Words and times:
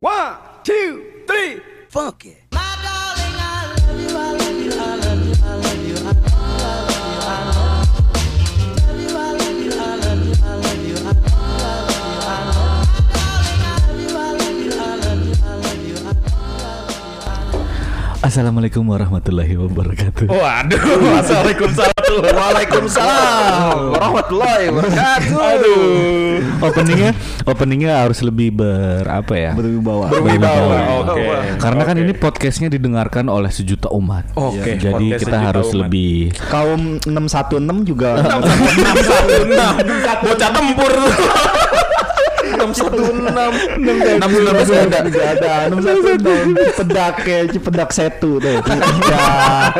One, 0.00 0.36
two, 0.62 1.24
three, 1.26 1.56
funky. 1.88 2.36
Assalamualaikum 18.20 18.84
warahmatullahi 18.84 19.56
wabarakatuh. 19.56 20.28
Waduh, 20.28 20.76
Assalamualaikum 21.24 21.72
Waalaikumsalam 22.06 23.90
warahmatullahi 23.92 24.64
wabarakatuh. 24.70 25.36
Aduh. 25.36 26.38
Openingnya, 26.62 27.10
openingnya 27.44 27.92
harus 28.06 28.22
lebih 28.22 28.54
ber 28.54 29.02
apa 29.04 29.34
ya? 29.34 29.50
berwibawa. 29.52 30.06
Berwibawa. 30.08 30.78
Oke. 31.02 31.22
Karena 31.58 31.82
kan 31.82 31.96
Oke. 31.98 32.04
ini 32.06 32.12
podcastnya 32.14 32.68
didengarkan 32.70 33.26
oleh 33.26 33.50
sejuta 33.50 33.90
umat. 33.92 34.30
Oke, 34.38 34.78
Jadi 34.78 34.92
podcast 34.92 35.22
kita 35.26 35.38
harus 35.40 35.68
umat. 35.74 35.80
lebih 35.86 36.30
Kaum 36.48 36.98
616 37.02 37.88
juga 37.88 38.22
616 38.22 40.22
Bocah 40.22 40.50
tempur 40.54 40.92
616 42.56 43.82
616 43.82 44.72
ada 44.72 44.98
Enggak 45.04 45.26
ada 45.36 45.68
616 45.68 46.56
Cipedak 46.72 47.16
ya 47.26 47.44
Setu 47.92 48.40
tuh 48.40 48.56
Ya. 49.06 49.70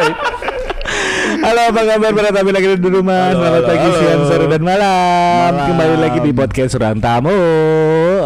Halo 1.46 1.62
apa 1.62 1.78
kabar 1.86 2.10
para 2.10 2.30
tamu 2.34 2.50
lagi 2.50 2.74
di 2.74 2.91
rumah? 2.91 3.30
Halo, 3.30 3.38
Selamat 3.38 3.54
halo, 3.54 3.68
pagi, 3.70 3.87
halo. 3.87 3.98
siang, 4.02 4.23
sore, 4.27 4.46
dan 4.50 4.62
malam. 4.66 5.50
Malam. 5.54 5.66
Kembali 5.70 5.95
lagi 6.02 6.18
di 6.18 6.30
podcast 6.34 6.73
Ruang 6.74 6.98
Tamu. 6.98 7.38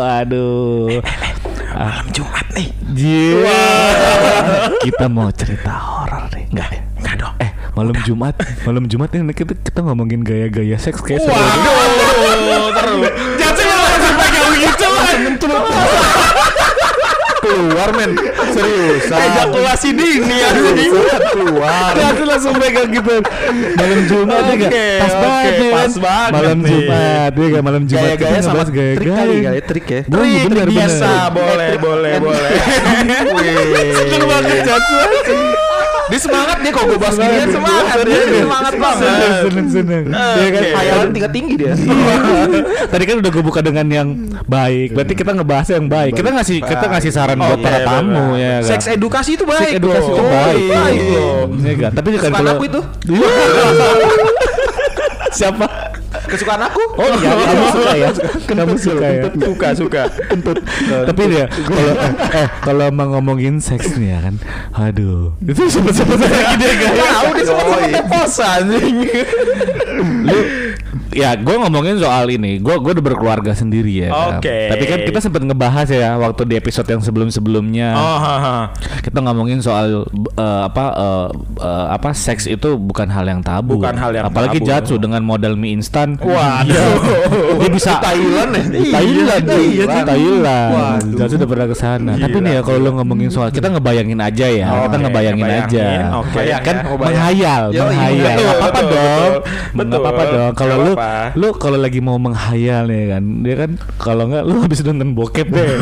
Aduh. 0.00 1.04
Malam 1.76 2.06
Jumat 2.16 2.46
nih. 2.56 2.68
Jiwa 2.96 3.60
Kita 4.88 5.06
mau 5.12 5.28
cerita 5.36 5.68
horor 5.68 6.32
nih 6.32 6.48
Enggak. 6.48 6.68
Ya? 6.72 6.80
Enggak 6.96 7.14
dong. 7.20 7.34
Eh 7.44 7.50
malam 7.76 7.96
Jumat. 8.08 8.34
Malam 8.64 8.84
Jumat 8.88 9.12
ini 9.12 9.36
kita, 9.36 9.52
kita 9.52 9.80
ngomongin 9.84 10.24
gaya-gaya 10.24 10.80
seks 10.80 11.04
kayak 11.04 11.20
seru. 11.20 11.36
Waduh 11.36 12.72
Terus. 12.72 13.04
Jangan 13.36 13.76
langsung 13.84 14.16
gitu 15.28 15.46
Keluar 17.60 17.88
men. 17.92 18.10
Seriusan. 18.50 19.18
Ejakulasi 19.20 19.88
dini 19.92 20.34
ya 20.34 20.48
Keluar. 21.30 21.92
Jangan 21.92 22.24
langsung 22.26 22.54
pegang 22.56 22.88
gitu. 22.88 23.16
Malam 23.76 24.00
Jumat 24.08 24.42
ya 24.42 24.54
enggak? 24.56 24.70
Oke, 24.72 24.88
Pas 24.96 25.12
oke, 25.12 25.20
banget 25.20 25.52
ya 25.52 25.70
pas 25.70 25.80
kan? 25.84 25.90
banget 26.00 26.32
Malam 26.32 26.56
nih. 26.58 26.70
Jumat 26.72 27.30
Ya 27.30 27.44
enggak 27.44 27.62
malam 27.62 27.82
Jumat 27.84 28.00
Gaya-gaya 28.00 28.30
Kita 28.30 28.40
sama 28.40 28.54
ngebahas 28.56 28.68
trik 28.96 29.12
kali 29.12 29.36
kali 29.38 29.60
Trik 29.60 29.86
ya? 29.86 30.00
Trik 30.02 30.42
bener. 30.48 30.66
biasa. 30.66 31.08
Boleh 31.30 31.72
boleh 31.76 32.14
boleh. 32.18 32.52
Seneng 34.00 34.22
banget 34.24 34.64
Dia 36.10 36.20
semangat 36.20 36.56
dia 36.58 36.70
kalau 36.70 36.86
gue 36.88 36.98
bahas 36.98 37.14
gini 37.14 37.34
kan 37.36 37.48
semangat 37.50 37.96
dia 38.02 38.20
Semangat 38.36 38.72
banget 38.74 39.08
Seneng 39.40 39.68
seneng 39.68 40.02
Iya 40.10 40.48
kan. 40.50 40.62
Hayalan 40.74 41.08
tingkat 41.10 41.32
tinggi 41.32 41.54
dia 41.56 41.72
Tadi 42.86 43.04
kan 43.04 43.14
udah 43.18 43.30
gue 43.30 43.42
buka 43.42 43.60
dengan 43.60 43.86
yang 43.86 44.08
baik. 44.44 44.92
Berarti 44.92 45.12
kita 45.14 45.30
ngebahas 45.32 45.68
yang 45.70 45.86
baik. 45.86 46.12
Kita 46.12 46.28
ngasih 46.30 46.56
kita 46.60 46.84
ngasih 46.86 47.10
saran 47.10 47.36
buat 47.36 47.54
Oke, 47.54 47.62
para 47.62 47.78
tamu 47.80 48.34
benar. 48.34 48.36
ya. 48.36 48.52
kan? 48.58 48.68
Seks 48.68 48.84
edukasi 48.90 49.30
itu 49.34 49.44
baik 49.44 49.62
Seks 49.62 49.76
edukasi 49.78 50.02
loh. 50.02 50.12
itu 50.12 50.22
baik. 50.26 50.68
Baik 50.68 51.00
loh 51.06 51.38
Iya 51.60 51.74
kan? 51.78 51.90
Tapi 51.94 52.06
kan 52.16 52.30
kalau 52.32 52.50
aku 52.54 52.64
itu 52.66 52.80
siapa? 55.30 55.66
Kesukaan 56.30 56.62
aku? 56.62 56.82
Oh 56.94 57.10
iya, 57.18 57.30
kamu 57.50 57.66
suka 57.74 57.92
ya? 57.98 58.08
Kamu 58.46 58.74
suka 58.78 59.06
ya? 59.10 59.22
Suka 59.34 59.68
suka. 59.74 60.02
Tapi 61.10 61.22
dia 61.26 61.44
kalau 61.50 61.92
eh, 61.98 62.14
eh, 62.38 62.48
kalau 62.62 62.86
mau 62.94 63.06
ngomongin 63.18 63.58
seks 63.58 63.98
nih 63.98 64.14
ya 64.14 64.18
kan, 64.30 64.34
aduh. 64.78 65.34
Itu 65.42 65.66
sebut-sebut 65.66 66.18
lagi 66.22 66.54
dia 66.62 66.72
gak 66.78 66.92
Tahu 66.94 67.28
dia 67.34 67.90
teposa 67.98 68.62
anjing 68.62 68.96
lu 70.00 70.38
ya 71.14 71.34
gue 71.38 71.56
ngomongin 71.56 71.98
soal 71.98 72.30
ini. 72.30 72.58
Gue 72.58 72.76
gue 72.78 72.92
udah 72.98 73.04
berkeluarga 73.04 73.52
sendiri 73.54 74.08
ya. 74.08 74.10
Kan. 74.10 74.38
Oke. 74.40 74.58
tapi 74.70 74.84
kan 74.86 74.98
kita 75.06 75.18
sempat 75.22 75.42
ngebahas 75.42 75.88
ya 75.90 76.16
waktu 76.18 76.42
di 76.46 76.54
episode 76.58 76.88
yang 76.90 77.02
sebelum 77.02 77.28
sebelumnya 77.30 77.94
Oh 77.94 78.20
kita 79.00 79.18
ngomongin 79.22 79.58
soal 79.64 80.06
eh, 80.36 80.62
apa 80.66 80.84
eh, 80.94 81.28
eh, 81.60 81.86
apa 81.94 82.10
seks 82.14 82.46
itu 82.46 82.76
bukan 82.76 83.08
hal 83.08 83.24
yang 83.26 83.40
tabu. 83.40 83.80
Bukan 83.80 83.96
hal 83.96 84.10
yang 84.14 84.24
apalagi 84.28 84.58
tabu. 84.62 84.68
Jatsu 84.68 84.94
dengan 85.00 85.22
modal 85.24 85.54
mie 85.56 85.74
instan. 85.74 86.18
Waduh. 86.20 86.92
dia 87.60 87.70
bisa 87.70 87.98
Thailand 88.02 88.50
ya? 88.54 88.62
Di 88.70 88.80
Thailand. 88.90 89.44
Iya, 89.46 89.58
iya, 89.60 89.84
di 89.84 89.98
iya. 89.98 90.04
Thailand. 90.06 90.70
Waduh. 90.74 91.18
Jatsu 91.18 91.34
udah 91.40 91.48
pernah 91.48 91.66
ke 91.66 91.76
sana. 91.76 92.12
Tapi 92.16 92.38
Gila, 92.38 92.44
nih 92.44 92.52
ya 92.58 92.60
kalau 92.62 92.78
lo 92.80 92.90
ngomongin 93.00 93.30
soal 93.32 93.48
kita 93.50 93.68
ngebayangin 93.72 94.20
aja 94.20 94.46
ya. 94.46 94.66
Oke, 94.70 94.82
kita 94.86 94.96
ngebayangin, 95.06 95.46
aja. 95.46 95.60
Ngebayangin. 95.64 96.06
Oke, 96.20 96.40
kan 96.60 96.76
ya, 96.76 96.96
menghayal 96.96 97.62
iya, 97.70 97.80
menghayal. 97.86 98.36
Apa-apa 98.40 98.80
betul, 98.80 98.90
dong. 98.90 99.32
apa-apa 99.90 100.22
Betul. 100.22 100.36
dong. 100.36 100.52
Kalau 100.56 100.76
lu 100.80 100.92
apa-apa. 100.92 101.12
lu 101.34 101.48
kalau 101.54 101.76
lagi 101.76 101.98
mau 101.98 102.16
menghayal 102.16 102.84
nih 102.84 103.04
kan 103.08 103.22
dia 103.40 103.54
kan 103.56 103.70
kalau 103.96 104.24
nggak 104.26 104.42
lu 104.42 104.54
habis 104.60 104.80
nonton 104.80 105.12
bokep 105.12 105.46
deh 105.46 105.68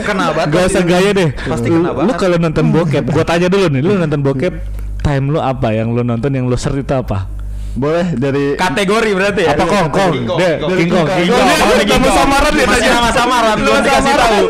Kenapa? 0.00 0.46
Gak 0.46 0.70
usah 0.70 0.82
gaya 0.82 1.10
deh 1.10 1.30
Pasti 1.34 1.68
Lu- 1.68 1.82
kena 1.82 2.06
Lu 2.06 2.12
kalau 2.14 2.36
nonton 2.38 2.70
bokep 2.70 3.04
Gue 3.04 3.24
tanya 3.24 3.50
dulu 3.50 3.66
nih 3.68 3.82
Lu 3.82 3.92
nonton 3.96 4.20
bokep 4.20 4.52
Time 5.00 5.26
lu 5.28 5.38
apa 5.38 5.72
Yang 5.72 5.88
lu 5.92 6.02
nonton 6.02 6.30
Yang 6.30 6.44
lu 6.46 6.56
search 6.56 6.80
itu 6.80 6.94
apa 6.94 7.26
Boleh 7.70 8.14
dari 8.14 8.54
Kategori 8.54 9.10
berarti 9.10 9.40
ya? 9.44 9.50
Apa 9.52 9.64
kong 9.64 9.86
kong 9.88 10.10
King 10.12 10.26
Kong, 10.26 10.38
Deh, 10.38 10.54
King 10.58 10.90
Kong. 10.90 11.06
Nama 11.06 12.10
samaran 12.12 12.52
dia 12.52 12.66
Masih 12.66 12.82
tanya. 12.82 12.94
nama 12.96 13.10
samaran 13.10 13.56
belum 13.56 13.78
dikasih 13.80 14.14
tahu. 14.16 14.40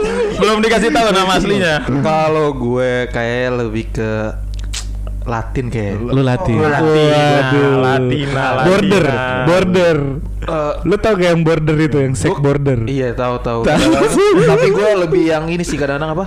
Belum 0.41 0.59
dikasih 0.59 0.89
tahu 0.89 1.09
nama 1.11 1.33
aslinya. 1.37 1.75
Kalau 2.01 2.47
gue 2.55 2.93
kayak 3.09 3.49
lebih 3.59 3.85
ke 3.93 4.13
Latin 5.31 5.67
kayak. 5.67 5.95
Lu 6.03 6.21
latih 6.21 6.53
Lu 6.53 6.67
Latina, 6.67 6.91
Waduh. 6.91 7.73
Latina, 7.79 8.43
Latina. 8.51 8.65
Border 8.67 9.05
Border 9.47 9.99
Eh, 10.41 10.73
Lu 10.83 10.97
tau 10.97 11.15
gak 11.15 11.31
yang 11.31 11.45
border 11.45 11.77
itu 11.77 12.01
Yang 12.01 12.15
gua- 12.27 12.41
border 12.43 12.79
Iya 12.83 13.13
tahu 13.13 13.35
tahu. 13.39 13.61
Tapi 14.43 14.67
gue 14.69 14.91
lebih 14.99 15.23
yang 15.27 15.45
ini 15.47 15.61
sih 15.61 15.77
kadang-kadang 15.77 16.17
apa? 16.17 16.27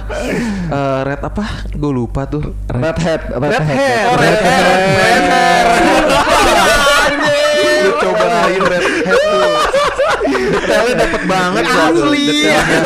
Eh, 0.69 1.00
red 1.03 1.18
apa? 1.19 1.44
Gue 1.69 1.91
lupa 1.91 2.24
tuh. 2.24 2.53
Red 2.68 2.94
Hat 2.96 3.22
Red 3.28 3.58
hair. 3.59 4.06
Oh, 4.08 4.16
red 4.16 4.38
hair. 4.40 4.64
Red 4.96 5.25
hair. 5.28 5.66
Lu 7.84 7.91
cobain 7.97 8.62
red 8.64 8.85
hair 8.85 9.18
tuh. 9.18 9.53
Detailnya 10.53 10.96
dapet 10.96 11.22
banget 11.25 11.64
Bang. 11.66 11.91
Asli. 11.91 12.28
Detailnya. 12.30 12.80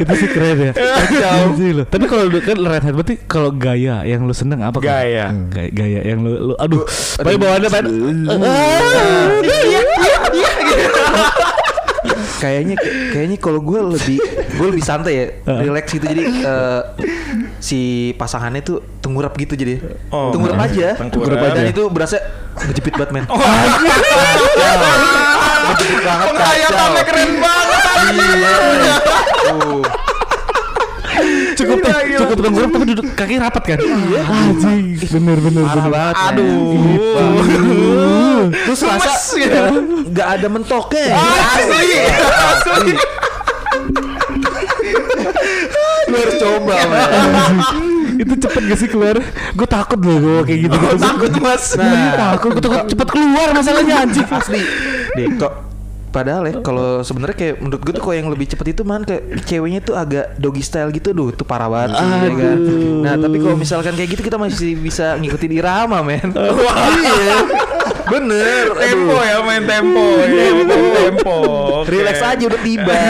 Itu 0.00 0.14
sih 0.18 0.28
keren 0.30 0.58
ya. 0.58 0.72
Lu. 1.74 1.84
Tapi 1.86 2.04
kalau 2.06 2.24
lu 2.30 2.38
kan 2.38 2.56
red 2.60 2.84
hat 2.84 2.94
Berarti 2.94 3.14
kalau 3.26 3.50
gaya 3.50 4.06
Yang 4.06 4.20
lu 4.26 4.34
seneng 4.34 4.60
apa? 4.62 4.78
Gaya. 4.78 5.32
Hmm, 5.32 5.50
Gaya, 5.50 5.70
gaya 5.72 6.00
Yang 6.06 6.18
lu, 6.22 6.30
lu 6.52 6.54
Aduh. 6.58 6.82
Tapi 7.18 7.36
bawaannya 7.38 7.70
pengen 7.70 7.94
kayaknya 12.44 12.76
kayaknya 13.08 13.40
kalau 13.40 13.64
gue 13.64 13.80
lebih 13.96 14.20
gue 14.60 14.66
lebih 14.68 14.84
santai 14.84 15.12
ya. 15.16 15.24
Relax 15.64 15.96
gitu. 15.96 16.04
Jadi 16.04 16.44
eh, 16.44 16.80
si 17.56 17.80
pasangannya 18.20 18.60
tuh 18.60 18.84
tengkurap 19.00 19.32
gitu 19.40 19.56
jadi. 19.56 19.80
Oh. 20.12 20.28
tengkurap 20.28 20.60
aja. 20.60 20.92
Tengkurap. 21.00 21.56
Dan 21.56 21.64
aja. 21.64 21.72
itu 21.72 21.88
berasa 21.88 22.20
ngejepit 22.68 23.00
banget 23.00 23.10
men. 23.16 23.24
Oh, 23.32 23.40
ngejepit 25.72 26.00
banget. 26.04 26.26
Kacau 26.28 26.36
Penghayatannya 26.36 27.04
keren 27.08 27.32
banget. 27.40 27.73
Iya 28.12 28.96
cukup 31.54 31.78
gila. 31.80 32.18
cukup 32.20 32.38
tengkurap 32.42 32.70
tapi 32.74 32.84
duduk 32.90 33.06
kaki 33.14 33.34
rapat 33.38 33.62
kan 33.64 33.78
iya 33.80 34.22
anjing 34.26 34.98
bener 34.98 35.38
bener 35.38 35.62
parah 35.64 35.86
banget. 35.88 36.14
Aduh. 36.34 36.52
terus 38.50 38.80
rasa 38.82 39.12
gitu. 39.38 39.60
nggak 40.10 40.28
ada 40.40 40.46
mentoknya 40.50 41.14
Asli. 41.14 41.90
Asli. 42.50 42.92
lu 46.04 46.16
harus 46.20 46.36
coba 46.36 46.74
itu 48.14 48.34
cepet 48.38 48.62
gak 48.70 48.78
sih 48.78 48.86
keluar 48.86 49.16
gue 49.56 49.68
takut 49.68 49.98
loh 49.98 50.18
gue 50.20 50.38
kayak 50.46 50.60
gitu 50.68 50.76
gitu 50.76 50.96
Takut 51.00 51.32
mas. 51.42 51.64
nah, 51.74 52.14
takut 52.14 52.54
gue 52.54 52.62
takut 52.62 52.86
cepet 52.86 53.08
keluar 53.10 53.48
masalahnya 53.50 53.94
anjing 54.06 54.26
asli 54.28 54.62
deh 55.16 55.26
kok 55.34 55.73
padahal 56.14 56.46
ya 56.46 56.54
kalau 56.62 57.02
sebenarnya 57.02 57.34
kayak 57.34 57.54
menurut 57.58 57.82
gue 57.82 57.92
tuh 57.98 58.02
kalau 58.06 58.14
yang 58.14 58.30
lebih 58.30 58.46
cepet 58.46 58.70
itu 58.70 58.86
man 58.86 59.02
kayak 59.02 59.42
ceweknya 59.42 59.82
tuh 59.82 59.98
agak 59.98 60.38
doggy 60.38 60.62
style 60.62 60.94
gitu 60.94 61.10
duh 61.10 61.34
itu 61.34 61.42
parah 61.42 61.66
banget 61.66 61.98
sih, 61.98 62.06
ya 62.06 62.30
kan 62.30 62.58
nah 63.02 63.14
tapi 63.18 63.42
kalau 63.42 63.58
misalkan 63.58 63.98
kayak 63.98 64.14
gitu 64.14 64.22
kita 64.22 64.38
masih 64.38 64.78
bisa 64.78 65.18
ngikutin 65.18 65.58
irama 65.58 66.06
men 66.06 66.30
Wah. 66.38 66.86
iya 66.94 67.42
bener 68.06 68.64
Tempo 68.78 69.16
aduh 69.16 69.26
ya 69.26 69.38
main 69.42 69.64
tempo. 69.64 70.04
ya, 70.22 70.52
Tempo. 71.02 71.36
Oke. 71.82 71.90
relax 71.90 72.16
aja 72.22 72.44
udah 72.46 72.60
tiba 72.62 72.94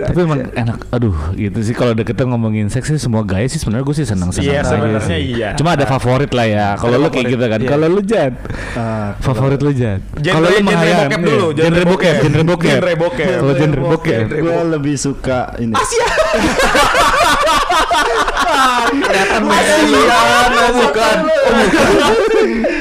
Tapi 0.00 0.18
emang 0.22 0.40
enak, 0.50 0.78
aduh 0.88 1.16
gitu 1.34 1.58
sih 1.60 1.74
kalau 1.74 1.92
deketnya 1.92 2.30
ngomongin 2.30 2.66
seks 2.66 2.88
sih 2.88 2.96
semua 2.96 3.20
gaya 3.20 3.44
sih 3.44 3.58
sebenarnya 3.58 3.84
gue 3.84 3.96
sih 3.96 4.06
senang 4.06 4.30
senang. 4.30 4.48
Iya, 4.48 4.60
sebenarnya 4.64 5.18
iya. 5.18 5.48
Cuma 5.54 5.76
ada 5.76 5.84
favorit 5.84 6.30
lah 6.30 6.46
ya. 6.46 6.66
Kalau 6.74 6.96
lu 6.96 7.08
kayak 7.08 7.26
gitu 7.28 7.44
kan. 7.44 7.60
Kalau 7.60 7.86
lu 7.86 8.00
Jan, 8.00 8.32
Ah, 8.72 9.12
favorit 9.18 9.60
lu. 9.60 9.70
Genre- 9.70 10.00
Kalau 10.20 10.46
lu 10.46 10.56
genre 10.56 10.72
Mahayan, 10.72 10.96
bokep 11.06 11.20
iya. 11.20 11.28
dulu, 11.28 11.46
genre 11.50 11.66
genre 11.66 11.84
bokep, 11.86 12.14
genre 12.22 12.42
bokep. 12.44 12.70
Genre 12.70 12.94
bokep. 12.96 13.28
Kalau 13.36 13.54
genre 13.54 13.82
bokep. 13.86 14.20
gue 14.30 14.62
lebih 14.70 14.94
suka 14.96 15.38
ini. 15.58 15.74
bukan. 20.70 21.16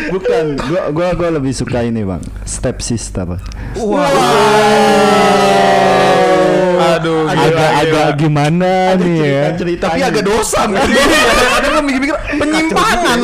Bukan, 0.09 0.45
gua 0.57 0.81
gua 0.89 1.07
gua 1.13 1.29
lebih 1.31 1.53
suka 1.53 1.85
ini 1.85 2.01
bang, 2.01 2.21
step 2.43 2.81
sister. 2.81 3.37
Gila, 3.77 4.09
Agak-agak 7.39 8.07
gila. 8.09 8.19
gimana 8.19 8.71
nih 8.99 9.19
ya? 9.23 9.45
Cerita 9.55 9.85
Tapi 9.89 10.01
agak 10.03 10.23
dosa. 10.27 10.61
Kadang 10.67 11.71
kan 11.79 11.83
mikir-mikir 11.87 12.15
penyimpangan 12.35 13.17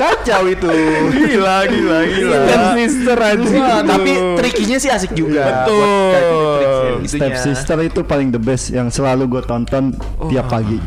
Kacau 0.00 0.42
itu. 0.48 0.70
Gila, 1.12 1.56
gila, 1.68 1.98
gila. 2.08 2.38
Step 2.40 2.64
sister 2.76 3.18
aja. 3.20 3.84
Tapi 3.84 4.10
trikinya 4.40 4.76
sih 4.80 4.90
asik 4.90 5.12
juga. 5.12 5.68
Betul. 5.68 6.10
Trik-trik 6.10 7.08
Step 7.08 7.34
sister 7.36 7.78
itu 7.84 8.00
paling 8.04 8.32
the 8.32 8.40
best 8.40 8.72
yang 8.72 8.88
selalu 8.88 9.38
gue 9.38 9.42
tonton 9.44 9.92
tiap 10.32 10.48
pagi. 10.48 10.80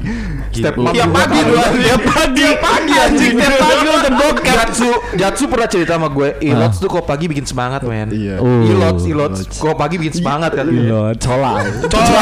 Step 0.53 0.73
Tiap 0.73 1.09
juga 1.09 1.09
pagi 1.13 1.39
tiap 1.83 2.01
pagi, 2.01 2.41
tiap 2.41 2.59
pagi 2.61 2.93
anjing, 2.97 3.33
tiap 3.37 3.55
pagi 3.61 3.72
udah 4.03 4.11
bokep. 4.19 4.51
Jatsu, 4.53 4.89
Jatsu 5.15 5.43
pernah 5.47 5.67
cerita 5.71 5.95
sama 5.95 6.11
gue, 6.11 6.35
Ilots 6.43 6.77
tuh 6.83 6.91
kok 6.91 7.07
pagi 7.07 7.31
bikin 7.31 7.47
semangat 7.47 7.87
men. 7.87 8.11
Iya. 8.11 8.43
Oh. 8.43 8.67
Ilots, 8.67 9.03
Ilots, 9.07 9.39
kok 9.55 9.75
pagi 9.79 9.95
bikin 9.95 10.19
semangat 10.19 10.51
kan. 10.51 10.67
Gila, 10.67 11.15
colak. 11.15 11.63
Coba. 11.87 12.21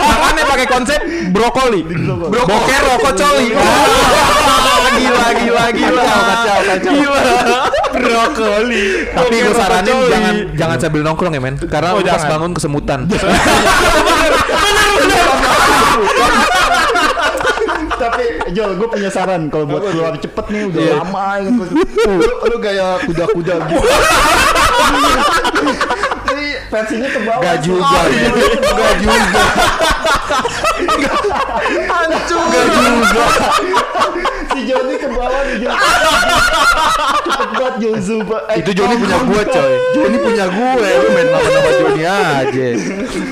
Makanya 0.00 0.44
pakai 0.48 0.66
konsep 0.66 1.00
brokoli. 1.36 1.84
Boker 2.32 2.80
rokok 2.88 3.12
coli. 3.12 3.46
Wah, 3.52 4.88
Gila, 4.90 5.26
gila, 5.38 5.64
gila. 5.70 6.02
Kacau, 6.02 6.20
kacau, 6.26 6.58
kacau. 6.66 6.92
Gila. 6.92 7.20
Brokoli. 7.90 8.84
Tapi 9.12 9.34
gue 9.36 9.54
saranin 9.54 9.96
jangan 10.08 10.34
jangan 10.56 10.76
sambil 10.80 11.00
nongkrong 11.04 11.32
ya 11.36 11.40
men, 11.42 11.54
karena 11.60 11.88
Oh, 11.90 11.98
lu 11.98 12.06
pas 12.06 12.22
bangun 12.22 12.54
kesemutan. 12.54 13.10
Tapi 18.00 18.24
Jol, 18.50 18.70
gue 18.76 18.88
punya 18.90 19.10
saran 19.10 19.46
kalau 19.48 19.66
buat 19.66 19.82
keluar 19.90 20.14
cepet 20.18 20.46
nih 20.50 20.62
udah 20.70 20.82
lama 21.00 21.26
ya. 21.38 21.50
lu, 22.20 22.34
lu 22.50 22.56
gaya 22.58 22.98
kuda-kuda 23.06 23.54
gitu. 23.70 23.86
Ini 26.30 26.46
versinya 26.70 27.08
ke 27.10 27.20
bawah. 27.22 27.42
Gak 27.42 27.58
juga, 27.62 27.98
men. 28.10 28.32
Gak 28.60 28.94
juga. 29.02 29.42
Gak 31.90 32.18
juga. 32.26 33.24
si 34.50 34.60
Joni 34.66 34.94
ke 34.98 35.08
bawah 35.08 35.42
nih 35.46 35.70
Banget 37.60 37.76
Jozu. 37.84 38.24
Eh, 38.24 38.64
Itu 38.64 38.70
Joni 38.72 38.94
punya 38.96 39.18
gue 39.20 39.42
coy. 39.44 39.72
Joni 39.92 40.16
punya 40.16 40.44
gue, 40.48 40.88
lu 40.96 41.08
main 41.12 41.26
nama-nama 41.28 41.70
Joni 41.76 42.02
aja. 42.08 42.68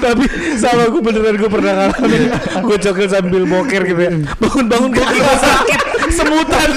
Tapi 0.04 0.24
sama 0.60 0.82
gue 0.92 1.00
beneran 1.00 1.34
gue 1.40 1.48
pernah 1.48 1.72
ngalamin. 1.72 2.22
Gue 2.60 2.76
cokel 2.76 3.08
sambil 3.08 3.42
boker 3.48 3.82
gitu 3.88 4.00
ya. 4.04 4.10
Bangun-bangun 4.36 4.90
gue 4.92 5.06
kira 5.08 5.34
sakit 5.40 5.80
Semutan. 6.12 6.68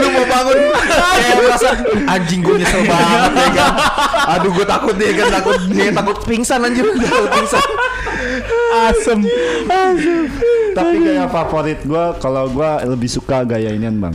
Lu 0.00 0.06
mau 0.16 0.24
bangun? 0.24 0.58
Kayak 0.88 1.36
merasa 1.44 1.68
anjing 2.08 2.40
gue 2.40 2.54
nyesel 2.56 2.82
banget 2.88 3.32
ya 3.36 3.48
kan. 3.52 3.72
Aduh 4.38 4.50
gue 4.56 4.66
takut 4.66 4.94
deh 4.96 5.12
kan. 5.12 5.28
Takut 5.28 5.58
nih 5.68 5.92
takut 5.92 6.16
pingsan 6.24 6.60
anjir 6.64 6.88
takut 6.88 7.30
pingsan. 7.36 7.68
Asem. 8.68 9.20
Asem 9.68 10.24
Tapi 10.76 10.94
gaya 11.04 11.24
favorit 11.28 11.80
gue 11.84 12.04
kalau 12.20 12.48
gue 12.48 12.70
lebih 12.88 13.08
suka 13.12 13.44
gaya 13.44 13.72
inian 13.72 14.00
bang. 14.00 14.14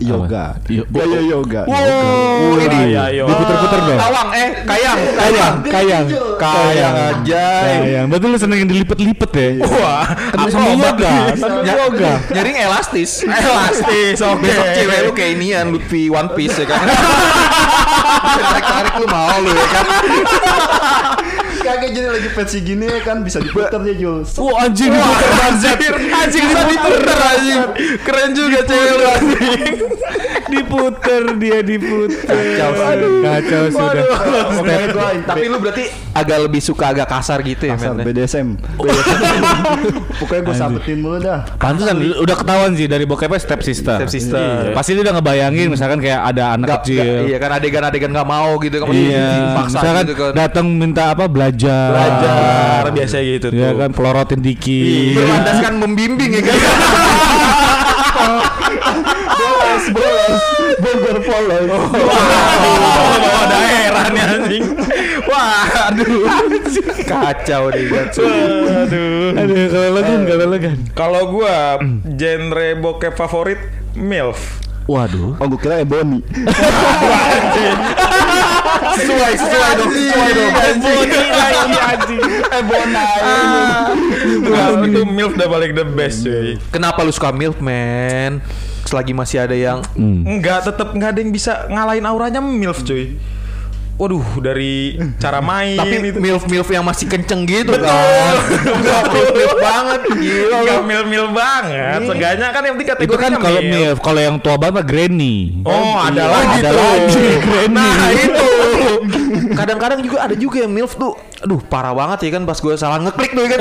Yoga. 0.00 0.44
Yo- 0.66 0.88
Gaya 0.88 1.20
yoga. 1.22 1.62
oh 1.64 2.56
ini 2.56 2.90
Iya, 2.90 3.02
iya. 3.12 3.22
Diputer-puter 3.22 3.80
dong. 3.84 3.98
Kawang 4.00 4.28
eh 4.32 4.48
kayang 4.64 4.98
Kayang 5.12 5.54
Kayang. 5.62 6.04
kayang. 6.34 6.94
Aja 6.96 7.44
Kayang. 7.62 8.04
Berarti 8.08 8.26
lu 8.26 8.36
seneng 8.36 8.58
yang 8.58 8.70
dilipet-lipet 8.70 9.30
ya? 9.30 9.48
Wah 9.62 10.04
Kan 10.08 10.48
sama 10.48 10.72
yoga. 10.72 11.14
Ny- 11.30 11.62
yoga. 11.62 12.12
Nyaring 12.30 12.56
elastis. 12.58 13.10
Elastis, 13.22 14.16
oke. 14.18 14.40
besok 14.40 14.66
cewek 14.72 14.98
lu 15.04 15.12
kayak 15.12 15.30
inian 15.34 15.66
Lutfi 15.68 16.08
One 16.08 16.32
Piece 16.32 16.56
ya 16.56 16.66
kan? 16.66 16.80
Tarik 18.40 18.64
tarik 18.64 18.94
lu 18.96 19.06
mau 19.06 19.36
lu 19.38 19.50
ya 19.50 19.66
kan 19.70 19.84
Kagak 21.70 21.94
jadi 21.94 22.08
lagi 22.10 22.28
versi 22.34 22.58
gini 22.66 22.82
ya 22.82 22.98
kan 23.06 23.22
bisa 23.22 23.38
diputar 23.38 23.78
dia 23.86 23.94
Jul. 23.94 24.26
Wah 24.26 24.66
anjing 24.66 24.90
diputer 24.90 25.30
Anjir, 25.38 25.94
anjing 26.10 26.44
bisa 26.50 26.62
diputer 26.66 27.18
anjing. 27.30 27.62
Keren 28.02 28.30
juga 28.34 28.58
cewek 28.66 28.92
lu 28.98 29.04
anjing. 29.06 29.74
Diputer 30.50 31.22
dia 31.36 31.58
diputer 31.60 32.20
Kacau 32.20 32.68
sih. 32.72 32.84
Aduh, 32.84 33.10
Kacau 33.22 33.62
sudah 33.70 34.04
tapi 35.22 35.44
lu 35.46 35.56
berarti 35.56 35.84
agak 36.10 36.38
lebih 36.42 36.58
suka 36.58 36.90
agak 36.90 37.06
kasar 37.06 37.38
gitu 37.40 37.64
ya 37.64 37.74
kasar 37.74 37.96
BDSM. 37.96 38.58
Pokoknya 40.20 40.40
gue 40.42 40.54
sabetin 40.54 40.96
mulu 40.98 41.16
dah. 41.18 41.40
Pantesan 41.56 41.94
udah 42.16 42.36
ketahuan 42.36 42.70
sih 42.74 42.84
dari 42.84 43.04
bokepnya 43.04 43.38
step 43.38 43.60
sister. 43.60 43.96
Step 43.96 44.10
sister. 44.10 44.36
Iya. 44.36 44.72
Pasti 44.74 44.90
dia 44.92 45.02
udah 45.02 45.14
ngebayangin 45.16 45.66
misalkan 45.68 45.98
kayak 45.98 46.20
ada 46.26 46.42
anak 46.54 46.66
Nggak- 46.66 46.80
kecil. 46.82 47.00
nggak- 47.00 47.26
iya 47.26 47.36
kan 47.38 47.50
adegan-adegan 47.52 48.10
nggak 48.10 48.28
mau 48.28 48.50
gitu 48.58 48.74
kan 48.76 48.84
Iya, 48.90 49.26
dipaksa 49.32 49.76
misalkan 49.78 50.04
gitu 50.04 50.14
kan 50.16 50.30
datang 50.34 50.66
minta 50.68 51.02
apa 51.10 51.24
belajar. 51.26 51.88
Belajar 51.90 52.80
biasanya 52.90 53.24
gitu 53.30 53.46
tuh. 53.48 53.56
Iya 53.56 53.68
kan 53.76 53.90
pelorotin 53.92 54.40
dikit. 54.40 55.14
berlandaskan 55.14 55.72
membimbing 55.78 56.30
ya 56.32 56.42
kan 56.42 56.56
Bolos, 59.88 59.96
bolos. 59.96 60.42
Bogor 60.84 61.18
polos. 61.24 61.66
Oh, 61.72 63.16
bawa 63.16 63.44
daerah 63.48 64.06
nih 64.12 64.22
anjing. 64.22 64.64
Wah, 65.24 65.88
aduh. 65.88 66.28
kacau 67.08 67.72
deh 67.72 67.88
Gatsu. 67.88 68.22
Aduh. 68.22 69.40
Aduh, 69.40 69.66
kalau 69.72 69.88
lo 69.96 70.00
kan, 70.04 70.20
kalau 70.28 70.46
lo 70.46 70.56
kan. 70.60 70.76
Kalau 70.92 71.22
gua 71.32 71.56
genre 72.18 72.68
bokep 72.78 73.14
favorit 73.16 73.60
MILF. 73.96 74.60
Waduh. 74.90 75.38
Oh 75.38 75.46
gue 75.46 75.60
kira 75.62 75.86
Ebony. 75.86 76.18
sesuai 78.96 79.32
sesuai 79.36 79.70
dong 79.76 79.90
sesuai 79.90 80.30
dong 80.32 80.52
lagi 81.30 81.76
anjing. 81.78 82.20
Wah, 84.46 84.82
itu 84.82 85.00
MILF 85.04 85.32
udah 85.36 85.48
paling 85.48 85.72
the 85.72 85.86
best 85.86 86.22
cuy. 86.22 86.58
kenapa 86.70 87.00
lu 87.00 87.10
suka 87.10 87.30
milf 87.30 87.58
man 87.58 88.40
selagi 88.82 89.12
masih 89.12 89.44
ada 89.44 89.54
yang 89.54 89.78
Enggak, 89.94 90.66
tetap 90.66 90.90
nggak 90.90 91.10
ada 91.14 91.20
yang 91.20 91.30
bisa 91.30 91.68
ngalahin 91.68 92.04
auranya 92.04 92.40
MILF 92.40 92.82
cuy. 92.82 93.16
Waduh, 94.00 94.40
dari 94.40 94.96
cara 95.20 95.44
main 95.44 95.76
tapi 95.76 96.00
itu. 96.00 96.16
milf 96.16 96.48
milf 96.48 96.64
yang 96.72 96.80
masih 96.80 97.04
kenceng 97.04 97.44
gitu 97.44 97.68
kan 97.76 97.84
nggak 98.80 99.02
milf 99.12 99.28
milf 99.36 99.54
banget 99.60 100.00
gila 100.16 100.48
lu. 100.48 100.56
Enggak 100.56 100.80
mil-mil 100.88 101.26
banget. 101.36 102.00
Seenggaknya 102.08 102.48
kan 102.48 102.62
yang 102.64 102.74
penting 102.80 102.88
Itu 102.88 102.96
kategorinya 102.96 103.28
kan 103.28 103.44
kalau 103.44 103.60
MILF. 103.60 103.76
milf, 103.76 103.98
kalau 104.00 104.20
yang 104.24 104.36
tua 104.40 104.56
banget 104.56 104.84
granny. 104.88 105.60
Oh, 105.68 106.00
ada 106.00 106.16
iya, 106.16 106.32
lagi 106.32 106.58
ada 106.64 106.70
tuh. 106.72 106.80
lagi 106.80 107.26
granny. 107.44 107.76
Nah 107.76 108.08
itu 108.16 108.46
Kadang-kadang 109.60 110.00
juga 110.00 110.16
ada 110.20 110.34
juga 110.34 110.56
yang 110.60 110.72
MILF 110.72 110.96
tuh 110.96 111.12
Aduh 111.40 111.60
parah 111.62 111.92
banget 111.92 112.28
ya 112.28 112.30
kan 112.34 112.42
Pas 112.44 112.56
gue 112.56 112.74
salah 112.74 112.98
ngeklik 112.98 113.30
tuh 113.30 113.42
ya 113.42 113.48
kan 113.50 113.60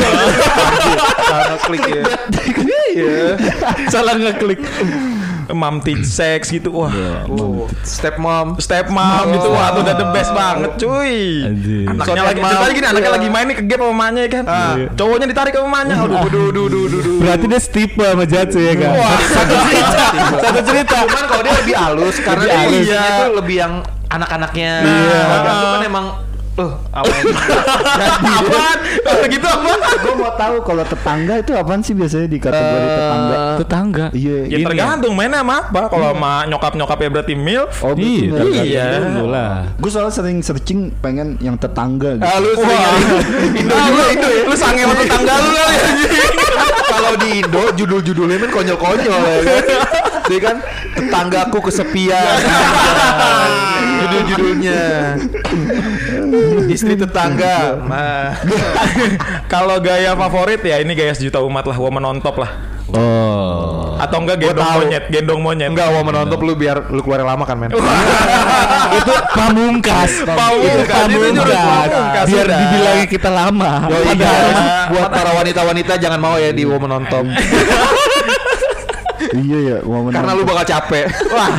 Salah 1.22 1.46
ngeklik 1.54 1.82
ya 1.86 2.04
Iya 2.90 3.20
Salah 3.94 4.14
ngeklik. 4.16 4.60
Mom 5.50 5.82
teach 5.82 6.06
sex 6.06 6.54
gitu. 6.54 6.70
Wah. 6.70 6.94
oh, 7.26 7.66
Step 7.82 8.22
mom 8.22 8.62
Step 8.62 8.86
mom 8.86 9.34
gitu 9.34 9.50
wah 9.50 9.74
itu 9.74 9.82
udah 9.82 9.96
the 9.98 10.08
best 10.14 10.30
banget 10.30 10.78
cuy. 10.78 11.42
Anjir. 11.42 11.90
Anaknya 11.90 12.06
Soalnya 12.06 12.24
lagi 12.24 12.42
ceritanya 12.46 12.70
gini 12.70 12.88
anaknya 12.88 13.12
lagi 13.18 13.28
main 13.30 13.46
nih 13.50 13.58
ke 13.58 13.64
game 13.66 13.82
sama 13.82 13.90
mamanya 13.90 14.22
ya 14.22 14.30
kan. 14.30 14.44
Cowoknya 14.94 15.26
ditarik 15.26 15.54
sama 15.58 15.66
mamanya. 15.66 15.96
Aduh, 16.00 16.18
aduh, 16.22 16.44
aduh, 16.54 16.66
aduh, 16.70 16.82
aduh, 16.86 17.00
aduh. 17.02 17.16
Berarti 17.18 17.46
dia 17.50 17.60
stipe 17.60 18.06
sama 18.06 18.26
Jatsu 18.30 18.60
ya 18.62 18.74
kan? 18.78 18.92
Wah, 18.94 19.18
satu 19.26 19.56
cerita. 19.66 20.06
Satu 20.38 20.60
cerita 20.62 20.96
Cuman 21.02 21.26
kalau 21.26 21.42
dia 21.42 21.54
lebih 21.58 21.76
halus 21.76 22.16
Karena 22.22 22.44
dia 22.46 22.62
Iya. 22.70 23.02
tuh 23.18 23.30
lebih 23.42 23.56
yang 23.58 23.74
anak-anaknya 24.10 24.72
Iya. 24.82 25.20
Kalau 25.22 25.42
Jatuh 25.44 25.70
kan 25.72 25.84
emang 25.86 26.08
Uh, 26.60 26.76
apa 26.92 27.08
Apaan? 27.08 28.78
Kalau 29.00 29.24
gitu 29.32 29.48
apa? 29.48 29.72
gue 29.96 30.12
mau 30.12 30.28
tahu 30.36 30.56
kalau 30.60 30.84
tetangga 30.84 31.40
itu 31.40 31.56
apaan 31.56 31.80
sih 31.80 31.96
biasanya 31.96 32.28
di 32.28 32.36
kategori 32.36 32.84
tetangga? 32.90 33.38
Tetangga. 33.56 34.06
Iya. 34.12 34.38
Ya 34.44 34.58
tergantung 34.68 35.16
mainnya 35.16 35.40
sama 35.40 35.64
apa. 35.64 35.88
Kalau 35.88 36.12
sama 36.12 36.34
nyokap-nyokapnya 36.52 37.10
berarti 37.10 37.34
MILF. 37.34 37.80
Oh, 37.80 37.96
Iya. 37.96 38.44
Iya. 38.60 38.86
Lah. 39.24 39.72
Gue 39.80 39.88
soalnya 39.88 40.12
sering 40.12 40.44
searching 40.44 40.92
pengen 41.00 41.40
yang 41.40 41.56
tetangga 41.56 42.20
gitu. 42.20 42.28
Ah, 42.28 42.38
lu 42.44 42.52
sering 42.52 42.80
Indo 43.64 43.76
juga 43.80 44.04
Indo 44.12 44.28
ya 44.28 44.42
Lu 44.44 44.56
sange 44.60 44.82
sama 44.84 44.96
tetangga 45.00 45.34
lu 45.40 45.50
kali 45.56 45.76
anjing. 45.80 46.32
Kalau 46.92 47.14
di 47.16 47.30
Indo 47.40 47.64
judul-judulnya 47.72 48.36
kan 48.36 48.50
konyol-konyol 48.52 49.22
ya 49.48 49.60
kan 50.30 50.38
Dia 50.38 50.40
kan 50.46 50.58
tetanggaku 50.94 51.58
kesepian. 51.66 52.38
Judul-judulnya. 54.00 54.82
Istri 56.70 56.94
tetangga. 57.02 57.82
Kalau 59.50 59.82
gaya 59.82 60.14
favorit 60.14 60.62
ya 60.62 60.78
ini 60.78 60.94
gaya 60.94 61.18
sejuta 61.18 61.42
umat 61.42 61.66
lah, 61.66 61.78
woman 61.82 62.06
on 62.06 62.18
top 62.22 62.38
lah. 62.38 62.52
Oh. 62.90 64.02
Atau 64.02 64.26
enggak 64.26 64.42
gendong 64.42 64.66
tahu. 64.66 64.80
monyet, 64.82 65.04
gendong 65.14 65.42
monyet. 65.46 65.70
enggak 65.70 65.94
mau 65.94 66.02
menonton 66.02 66.40
lu 66.42 66.58
biar 66.58 66.90
lu 66.90 67.06
keluar 67.06 67.22
lama 67.22 67.44
kan 67.46 67.58
men. 67.62 67.70
itu 68.98 69.14
pamungkas. 69.36 70.26
Pamungkas, 70.26 70.88
pamungkas, 70.90 72.26
Biar 72.26 72.46
sudah. 72.50 72.58
dibilangnya 72.58 73.06
kita 73.06 73.30
lama. 73.30 73.86
Oh, 73.86 74.02
iya. 74.10 74.34
Buat 74.90 75.10
para 75.14 75.32
wanita-wanita 75.38 76.02
jangan 76.02 76.18
mau 76.18 76.42
ya 76.42 76.50
di 76.50 76.66
woman 76.66 76.90
on 76.98 77.04
top. 77.06 77.26
Iya 79.32 79.58
ya, 79.60 79.78
momen 79.82 80.12
Karena 80.12 80.32
lu 80.32 80.44
bakal 80.44 80.66
capek. 80.66 81.06
Wah. 81.36 81.50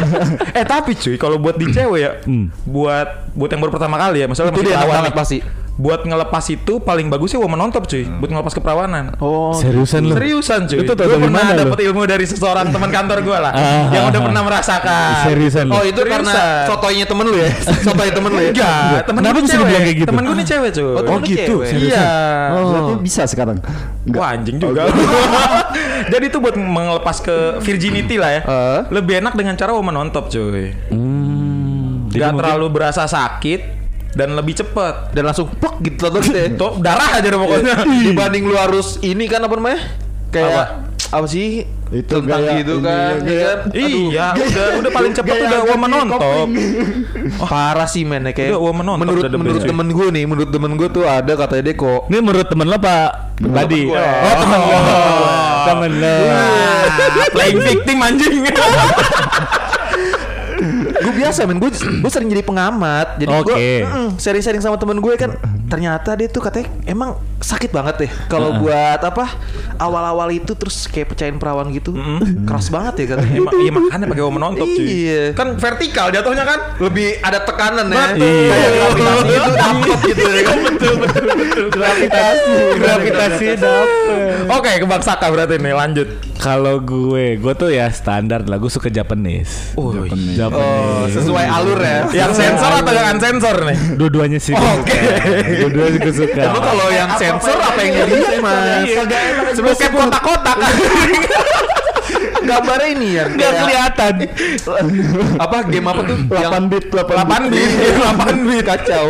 eh 0.50 0.64
tapi 0.64 0.92
cuy, 0.94 1.14
kalau 1.14 1.36
buat 1.36 1.54
di 1.54 1.66
cewek 1.66 1.98
ya, 1.98 2.12
Hmm. 2.22 2.48
buat 2.62 3.30
buat 3.30 3.48
yang 3.48 3.60
baru 3.60 3.72
pertama 3.72 3.96
kali 3.96 4.20
ya, 4.20 4.26
misalnya 4.26 4.50
Itu 4.50 4.62
dia 4.62 4.80
banget 4.80 5.12
pasti. 5.12 5.38
Buat 5.80 6.04
ngelepas 6.04 6.44
itu 6.44 6.76
paling 6.76 7.08
bagus 7.08 7.32
sih 7.32 7.40
woman 7.40 7.56
on 7.56 7.72
top 7.72 7.88
cuy, 7.88 8.04
buat 8.04 8.28
ngelepas 8.28 8.52
keperawanan. 8.52 9.16
Oh. 9.16 9.56
Seriusan 9.56 10.04
lu? 10.04 10.12
Seriusan 10.12 10.68
cuy. 10.68 10.84
Itu 10.84 10.92
dari 10.92 11.08
pernah 11.08 11.56
dapet 11.56 11.78
ilmu 11.80 12.04
dari 12.04 12.28
seseorang 12.28 12.68
teman 12.68 12.92
kantor 12.92 13.24
gue 13.24 13.38
lah, 13.40 13.48
Ah, 13.48 13.88
yang 13.88 14.04
ah, 14.04 14.10
udah 14.12 14.20
ah. 14.20 14.26
pernah 14.28 14.42
merasakan. 14.44 15.08
Seriusan? 15.24 15.72
Oh 15.72 15.80
itu 15.80 15.96
karena 16.04 16.28
Seriusan. 16.28 16.68
sotoynya 16.68 17.06
temen 17.08 17.24
lu 17.24 17.36
ya? 17.40 17.48
Sotoy 17.86 18.08
temen 18.12 18.28
lu 18.28 18.40
ya? 18.42 18.52
Enggak, 18.52 19.00
temen 19.08 19.20
Kenapa 19.24 19.32
gue 19.32 19.40
bisa 19.40 19.54
cewek. 19.56 19.64
dibilang 19.64 19.82
kayak 19.82 19.96
gitu? 19.96 20.08
Temen 20.12 20.22
gue 20.22 20.36
nih 20.36 20.46
cewek 20.52 20.70
cuy. 20.70 20.84
Oh, 20.84 21.00
lu 21.00 21.18
gitu? 21.24 21.54
Iya. 21.64 22.04
Berarti 22.52 22.94
bisa 23.00 23.22
sekarang. 23.24 23.56
Enggak. 24.04 24.20
Wah 24.20 24.28
anjing 24.36 24.56
juga. 24.60 24.82
Jadi 26.06 26.24
itu 26.26 26.38
buat 26.38 26.54
melepas 26.54 27.16
ke 27.18 27.36
virginity 27.60 28.16
lah 28.16 28.30
ya. 28.30 28.40
Eh? 28.42 28.80
Lebih 28.90 29.20
enak 29.20 29.34
dengan 29.34 29.54
cara 29.54 29.70
woman 29.70 29.96
on 29.96 30.08
top 30.08 30.28
cuy. 30.28 30.72
Hmm. 30.88 32.08
Gak 32.08 32.32
mungkin- 32.32 32.38
terlalu 32.38 32.66
berasa 32.70 33.04
sakit 33.04 33.60
dan 34.12 34.32
lebih 34.32 34.56
cepet. 34.56 35.12
Dan 35.12 35.22
langsung 35.24 35.50
plek 35.50 35.76
gitu 35.82 36.08
tuh 36.08 36.22
deh. 36.24 36.54
Tuh 36.54 36.78
darah 36.78 37.16
aja 37.16 37.26
deh 37.26 37.36
pokoknya. 37.36 37.74
Dibanding 38.06 38.44
lu 38.44 38.54
harus 38.54 38.98
ini 39.00 39.26
kan 39.26 39.40
apa 39.40 39.54
namanya? 39.54 39.80
Kayak 40.30 40.86
apa, 41.10 41.26
sih? 41.26 41.66
Itu 41.90 42.22
Tentang 42.22 42.38
gaya 42.38 42.62
gitu 42.62 42.78
kan, 42.78 43.18
gaya- 43.18 43.26
iya 43.26 43.42
kan? 43.42 43.58
Iya, 43.74 44.26
udah 44.38 44.66
udah 44.78 44.90
paling 44.94 45.10
cepet 45.10 45.34
Gaya 45.34 45.46
udah 45.50 45.60
woman 45.66 45.90
on 45.90 46.06
top. 46.08 46.46
Oh, 47.34 47.46
Parah 47.50 47.90
sih 47.90 48.06
men 48.06 48.22
ya, 48.22 48.30
kayak 48.30 48.54
Udah, 48.54 48.62
woman 48.62 48.86
on 48.86 48.94
top 48.94 49.02
menurut 49.02 49.22
menurut 49.26 49.62
temen 49.66 49.90
gue 49.90 50.06
nih, 50.06 50.22
menurut 50.22 50.50
temen 50.54 50.70
gue 50.78 50.86
tuh 50.86 51.02
ada 51.02 51.34
katanya 51.34 51.62
dia 51.66 51.74
kok 51.74 52.06
Ini 52.06 52.18
menurut 52.22 52.46
temen 52.46 52.62
lo 52.62 52.78
pak 52.78 53.10
tadi. 53.42 53.90
gue. 53.90 53.98
Oh 53.98 54.34
temen 54.38 54.60
lo. 54.62 54.78
Temen 55.68 55.92
lo. 56.00 56.16
Playing 57.34 57.60
victim 57.60 57.96
anjing. 58.00 58.36
gue 61.00 61.12
biasa 61.16 61.48
men 61.48 61.56
gue 61.56 61.70
gue 62.04 62.10
sering 62.12 62.28
jadi 62.28 62.44
pengamat 62.44 63.16
jadi 63.16 63.32
gue 63.32 63.56
Oke. 63.56 63.68
mm, 63.80 64.08
sharing-sharing 64.20 64.60
sama 64.60 64.76
temen 64.76 65.00
gue 65.00 65.14
kan 65.16 65.32
ternyata 65.72 66.12
dia 66.12 66.28
tuh 66.28 66.44
katanya 66.44 66.68
emang 66.84 67.16
sakit 67.40 67.72
banget 67.72 67.94
deh 68.04 68.10
kalau 68.28 68.60
buat 68.60 69.00
apa 69.00 69.32
awal-awal 69.80 70.28
itu 70.28 70.52
terus 70.52 70.84
kayak 70.84 71.16
pecahin 71.16 71.40
perawan 71.40 71.72
gitu 71.72 71.96
keras 72.44 72.68
banget 72.68 73.08
ya 73.08 73.16
katanya 73.16 73.38
Iya, 73.40 73.50
iya 73.64 73.70
makanya 73.72 74.06
pakai 74.06 74.24
woman 74.24 74.42
on 74.44 74.52
top 74.54 74.68
cuy. 74.68 74.84
Iya. 74.84 75.22
Kan 75.32 75.56
vertikal 75.56 76.12
jatuhnya 76.12 76.44
kan. 76.44 76.60
lebih 76.80 77.16
ada 77.20 77.40
tekanan 77.44 77.88
ya 77.88 78.16
Betul. 78.16 78.48
kayak 78.48 78.70
gravitasi 78.72 79.30
itu 79.30 79.50
dapet 79.52 79.98
gitu 80.08 80.22
ya 80.28 80.42
kan 80.44 80.58
betul 80.64 80.94
betul 81.00 81.64
Gravitasi. 81.70 82.54
Gravitasi 82.76 83.46
dapet. 83.56 84.32
Oke, 84.50 84.70
ke 84.80 84.86
Bang 84.88 85.04
Saka 85.04 85.26
berarti 85.28 85.56
nih 85.56 85.74
lanjut. 85.76 86.08
Kalau 86.40 86.80
gue, 86.80 87.36
gue 87.36 87.52
tuh 87.54 87.68
ya 87.68 87.88
standar 87.92 88.44
lah. 88.44 88.56
Gue 88.56 88.72
suka 88.72 88.88
Japanese. 88.88 89.76
Oh, 89.76 89.92
Japanese. 89.92 90.40
oh 90.56 91.04
sesuai 91.08 91.46
alur 91.46 91.80
ya 91.80 92.04
yang 92.12 92.32
sensor 92.32 92.72
atau 92.80 92.92
yang 92.92 93.06
unsensor 93.16 93.56
nih? 93.64 93.78
Dua-duanya 93.96 94.40
sih. 94.40 94.52
Oke. 94.56 94.98
Dua-duanya 95.64 95.98
gue 96.00 96.14
suka. 96.14 96.42
Emang 96.48 96.64
kalau 96.64 96.86
yang 96.92 97.10
sensor 97.16 97.29
apa 97.38 97.80
yang 97.80 97.92
jadi 98.02 98.40
mas? 98.42 98.86
Bokep 99.60 99.92
kotak-kotak. 99.92 100.56
Gambarnya 102.40 102.88
ini 102.90 103.08
ya. 103.14 103.24
Nggak 103.28 103.52
kelihatan. 103.52 104.14
Apa 105.38 105.56
game 105.68 105.86
apa 105.86 106.02
tuh? 106.02 106.18
8 106.26 106.72
bit, 106.72 106.84
8 106.90 107.06
8 107.06 107.52
bit, 107.52 107.70
8 108.00 108.46
bit 108.48 108.62
kacau. 108.66 109.04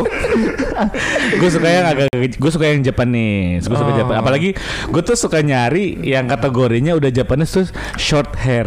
gue 1.36 1.50
suka 1.52 1.68
yang 1.68 1.86
agak 1.92 2.08
gue 2.16 2.50
suka 2.50 2.64
yang 2.72 2.80
Japanese 2.80 3.68
gue 3.68 3.76
suka 3.76 3.92
Japan 4.00 4.24
apalagi 4.24 4.56
gue 4.88 5.02
tuh 5.04 5.12
suka 5.12 5.44
nyari 5.44 6.00
yang 6.00 6.24
kategorinya 6.24 6.96
udah 6.96 7.12
Japanese 7.12 7.52
terus 7.52 7.70
short 8.00 8.32
hair 8.40 8.64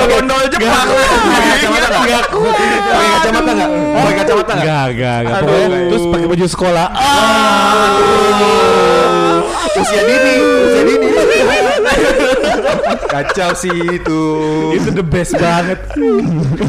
Bondol-bondol 0.00 0.48
Jepang. 0.48 0.88
Pakai 0.88 1.48
kacamata 1.60 1.98
nggak? 2.00 2.24
Pakai 2.32 3.10
kacamata 3.12 3.52
nggak? 3.52 3.68
Enggak, 4.64 4.86
enggak, 4.96 5.16
enggak. 5.20 5.40
Pokoknya 5.44 5.68
terus 5.92 6.04
pakai 6.08 6.26
baju 6.32 6.46
sekolah. 6.48 6.86
Usia 9.80 10.02
dini, 10.08 10.34
usia 10.40 10.82
dini. 10.88 11.08
Kacau 13.10 13.50
sih 13.58 13.74
itu. 14.00 14.20
itu 14.72 14.88
the 14.94 15.04
best 15.04 15.36
banget. 15.36 15.78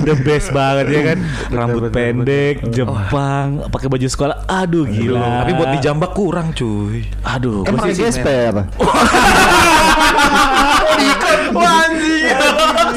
the 0.03 0.15
best 0.27 0.51
banget 0.51 0.85
ya 0.91 1.01
kan. 1.13 1.17
Rambut 1.53 1.88
pendek, 1.88 2.67
Jepang, 2.75 3.63
pakai 3.71 3.88
baju 3.88 4.07
sekolah. 4.11 4.43
Aduh 4.50 4.83
gila. 4.83 5.47
Tapi 5.47 5.51
buat 5.55 5.69
dijambak 5.79 6.11
kurang 6.11 6.51
cuy. 6.51 7.07
aduh, 7.23 7.63
Emang 7.63 7.95
gesper. 7.95 8.67
Wah. 11.55 11.85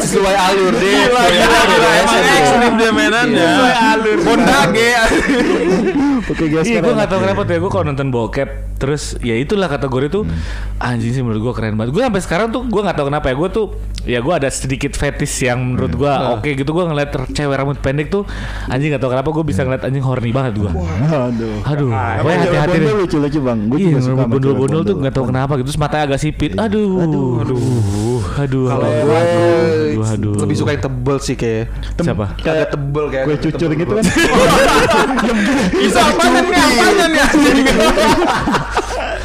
Sesuai 0.04 0.36
alur 0.36 0.76
deh. 0.76 0.84
Gila, 0.84 1.22
gila, 1.32 1.60
gila. 1.64 1.93
Ya, 2.84 2.90
sesuai 2.90 3.00
dia 3.00 3.08
mainannya. 3.10 3.48
Bondage. 4.20 4.84
Pakai 6.24 6.46
Iya, 6.46 6.52
gesper. 6.56 6.80
gue 6.80 6.94
gak 6.94 7.08
tau 7.10 7.20
kenapa 7.20 7.40
tuh 7.42 7.52
ya 7.52 7.60
Gue 7.60 7.68
kalau 7.68 7.84
nonton 7.84 8.08
bokep 8.08 8.48
Terus 8.74 9.02
ya 9.20 9.36
itulah 9.36 9.68
kategori 9.68 10.06
tuh 10.10 10.24
Anjing 10.78 11.12
sih 11.12 11.20
menurut 11.20 11.42
gue 11.42 11.52
keren 11.52 11.76
banget 11.76 11.92
Gue 11.92 12.02
sampai 12.02 12.22
sekarang 12.22 12.48
tuh 12.48 12.64
Gue 12.64 12.80
gak 12.80 12.96
tau 12.96 13.06
kenapa 13.06 13.28
ya 13.28 13.36
Gue 13.36 13.48
tuh 13.50 13.66
Ya 14.02 14.18
gue 14.20 14.32
ada 14.32 14.48
sedikit 14.48 14.92
fetish 14.92 15.44
yang 15.44 15.76
menurut 15.76 15.92
gue 15.92 16.08
Oke 16.32 16.56
gitu 16.56 16.72
Gue 16.72 16.80
ngeliat 16.82 17.12
cewek 17.28 17.52
rambut 17.52 17.76
pendek 17.76 18.08
tuh 18.08 18.24
Anjing 18.66 18.88
gak 18.90 19.00
tau 19.00 19.12
kenapa 19.12 19.28
Gue 19.30 19.44
bisa 19.44 19.60
ngeliat 19.62 19.84
anjing 19.84 20.00
horny 20.00 20.32
banget 20.32 20.56
gue 20.58 20.70
Aduh. 20.72 21.60
Aduh 21.62 21.92
Pokoknya 21.92 22.38
hati-hati 22.40 22.76
deh 22.78 22.92
lucu-lucu 22.94 23.38
bang. 23.38 23.58
Gue 23.66 23.76
Iya, 23.76 23.90
juga 23.90 24.00
suka 24.02 24.24
bondol-bondol 24.26 24.80
tuh 24.82 24.96
nggak 24.96 25.12
tahu 25.12 25.24
kenapa 25.28 25.52
gitu. 25.56 25.66
Terus 25.68 25.76
matanya 25.78 26.04
agak 26.06 26.20
sipit. 26.20 26.50
Aduh, 26.54 26.90
aduh, 27.00 27.28
aduh, 27.42 27.60
aduh. 28.38 28.64
Kalau 28.66 28.86
aduh, 28.86 29.04
gue 29.04 29.18
aduh, 29.18 30.04
aduh. 30.06 30.34
lebih 30.40 30.56
suka 30.56 30.70
yang 30.72 30.82
tebel 30.82 31.16
sih 31.18 31.34
kayak. 31.34 31.64
siapa? 31.98 32.26
Tebel 32.74 33.04
kayak. 33.06 33.24
Kue 33.30 33.36
cucur 33.38 33.70
gitu 33.78 33.92
kan. 33.94 34.04
Bisa 35.80 36.00
apanya 36.02 36.40
nih? 36.42 36.58
Apanya 36.58 37.06
nih? 37.06 37.24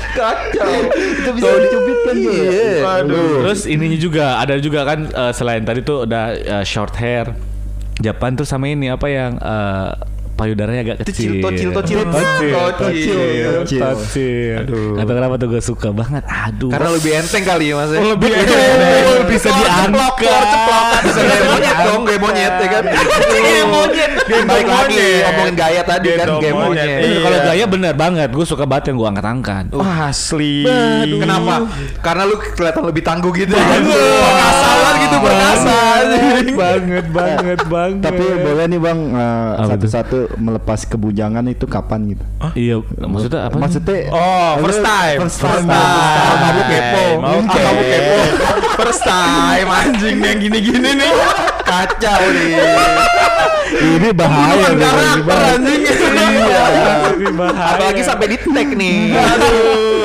Kacau. 0.09 0.73
Itu 0.99 1.29
bisa 1.31 1.49
dicubit 1.63 1.99
kan 2.03 2.15
tuh. 2.19 2.33
Iya. 2.33 2.91
Terus 3.45 3.61
ininya 3.69 3.99
juga 3.99 4.25
ada 4.41 4.53
juga 4.59 4.79
kan 4.83 4.99
eh, 5.07 5.31
selain 5.33 5.63
tadi 5.63 5.79
tuh 5.81 6.05
ada 6.05 6.35
eh, 6.35 6.63
short 6.65 6.93
hair. 6.99 7.33
Japan 7.99 8.31
tuh 8.39 8.47
sama 8.47 8.71
ini 8.71 8.87
apa 8.91 9.07
yang 9.11 9.35
eh, 9.39 9.89
payudaranya 10.39 10.81
agak 10.87 10.97
kecil. 11.03 11.43
tocil, 11.43 11.69
tocil. 11.75 11.99
Tocil. 12.07 12.55
Tocil. 12.55 13.19
Tocil. 13.59 13.81
Tocil. 13.83 14.55
Aduh. 14.63 14.95
Gak 14.95 15.03
tau 15.03 15.15
kenapa 15.19 15.35
tuh 15.35 15.47
gue 15.51 15.59
suka 15.59 15.91
banget. 15.91 16.23
Aduh. 16.23 16.71
Karena 16.71 16.89
lebih 16.95 17.11
enteng 17.19 17.43
kali 17.43 17.65
ya 17.67 17.75
mas. 17.75 17.91
lebih 17.91 18.31
Oh, 18.31 19.23
bisa 19.27 19.51
diangkat. 19.51 20.45
Bisa 21.03 21.19
kayak 21.19 21.43
monyet 21.43 21.77
dong, 21.83 22.01
kayak 22.07 22.21
monyet 22.23 22.53
ya 22.55 22.67
kan. 22.71 22.83
Kayak 23.27 23.67
monyet. 23.67 24.11
Balik 24.29 24.67
lagi 24.71 25.07
ngomongin 25.19 25.55
gaya 25.59 25.81
tadi 25.83 26.07
kan, 26.15 26.27
kayak 26.39 26.55
monyet. 26.55 26.87
monyet. 26.87 26.99
Iya. 27.03 27.19
Kalau 27.19 27.37
gaya 27.43 27.65
bener 27.67 27.93
banget. 27.99 28.29
Gue 28.31 28.45
suka 28.47 28.63
banget 28.63 28.93
yang 28.93 28.97
gue 29.03 29.07
angkat-angkat. 29.11 29.65
Wah 29.75 30.07
asli. 30.07 30.63
Kenapa? 31.19 31.67
Karena 31.99 32.23
lu 32.23 32.39
kelihatan 32.39 32.83
lebih 32.87 33.03
tangguh 33.03 33.31
gitu 33.35 33.51
kan. 33.51 33.81
Banget 33.83 34.95
gitu 35.03 35.17
perkasa. 35.19 35.77
banget 36.55 37.05
banget 37.11 37.59
banget. 37.67 38.03
Tapi 38.07 38.23
boleh 38.39 38.65
nih 38.69 38.79
bang 38.79 38.99
eh, 39.11 39.67
satu-satu 39.67 40.28
melepas 40.37 40.85
kebujangan 40.85 41.45
itu 41.49 41.65
kapan 41.65 42.13
gitu? 42.13 42.25
Iya, 42.53 42.75
maksudnya 43.01 43.49
apa? 43.49 43.55
Maksudnya 43.57 44.13
Oh, 44.13 44.51
first 44.61 44.81
time. 44.83 45.17
First 45.25 45.39
time. 45.41 45.65
time. 45.65 46.37
Kamu 46.39 46.61
kepo. 46.67 47.05
Oke. 47.23 47.59
Kamu 47.59 47.81
kepo. 47.81 48.17
First 48.77 49.03
time 49.07 49.67
anjing 49.69 50.17
yang 50.21 50.37
gini-gini 50.37 50.89
nih. 50.99 51.13
Kacau 51.65 52.21
nih. 52.33 52.51
Ini 53.69 54.09
bahaya 54.17 54.67
nih, 54.73 54.81
karakter 54.81 55.39
anjing. 55.55 55.81
Iya. 55.85 56.63
Ini 57.15 57.29
bahaya. 57.37 57.73
Apalagi 57.77 58.01
sampai 58.01 58.27
di 58.33 58.37
tag 58.41 58.69
nih. 58.73 59.13
Aduh. 59.13 59.98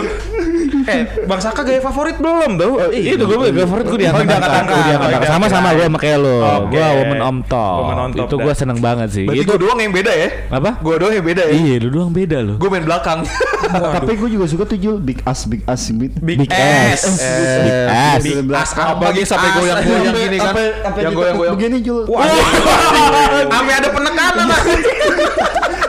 Eh, 0.84 1.02
Bang 1.24 1.40
Saka 1.40 1.60
gaya 1.60 1.80
favorit 1.80 2.16
belum 2.16 2.56
tuh? 2.56 2.72
Itu 2.90 3.24
gue 3.24 3.50
gue 3.50 3.64
favorit 3.64 3.86
gue 3.86 4.00
diangkat 4.00 4.24
Oh, 4.24 4.82
diangkat 4.84 5.20
Oh, 5.20 5.28
Sama-sama 5.28 5.68
gue 5.72 5.84
sama 5.84 5.98
kayak 5.98 6.18
lo. 6.18 6.36
Gue 6.68 6.80
woman 6.80 7.20
on 7.20 7.36
top 7.42 8.12
Itu 8.12 8.36
gue 8.36 8.54
seneng 8.54 8.78
banget 8.78 9.08
sih 9.10 9.24
Berarti 9.24 9.40
Itu 9.40 9.48
gue 9.50 9.58
doang 9.60 9.78
yang 9.78 9.92
beda 9.92 10.12
ya? 10.12 10.28
Apa? 10.48 10.70
Gue 10.78 10.94
doang 10.96 11.12
yang 11.12 11.24
beda 11.24 11.42
ya? 11.44 11.54
Iya 11.54 11.74
lu 11.80 11.88
doang 11.90 12.10
beda 12.10 12.38
lo 12.40 12.54
Gue 12.56 12.68
main 12.68 12.84
belakang. 12.84 13.24
Tapi 13.96 14.12
gue 14.14 14.28
juga 14.30 14.44
suka 14.44 14.64
tuh 14.64 14.76
Jul 14.76 14.96
Big 14.98 15.24
Ass 15.24 15.48
Big 15.48 15.64
Ass 15.64 15.88
Big 15.88 16.12
Big, 16.20 16.44
ass. 16.48 17.00
ass. 17.00 17.16
Big 17.64 17.72
ass. 17.88 18.20
Big 18.20 18.36
ass. 18.46 18.70
Apalagi 18.74 19.22
sampai 19.24 19.48
Ass. 19.48 19.56
goyang-goyang 19.56 20.14
gini 20.14 20.36
kan. 20.36 20.54
Yang 20.94 21.12
goyang-goyang. 21.14 21.54
Begini 21.56 21.78
Jul 21.80 22.04
Wah, 22.04 22.28
Sampai 23.54 23.74
ada 23.74 23.88
penekanan 23.88 24.46
lah. 24.46 24.60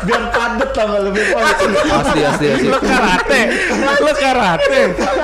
Biar 0.05 0.23
padet 0.29 0.69
tau 0.69 0.85
gak 0.85 1.01
lebih 1.03 1.23
padet 1.33 1.69
Asli 1.89 2.21
asli 2.21 2.47
karate 2.69 3.41
Lo 4.05 4.13
karate? 4.13 4.81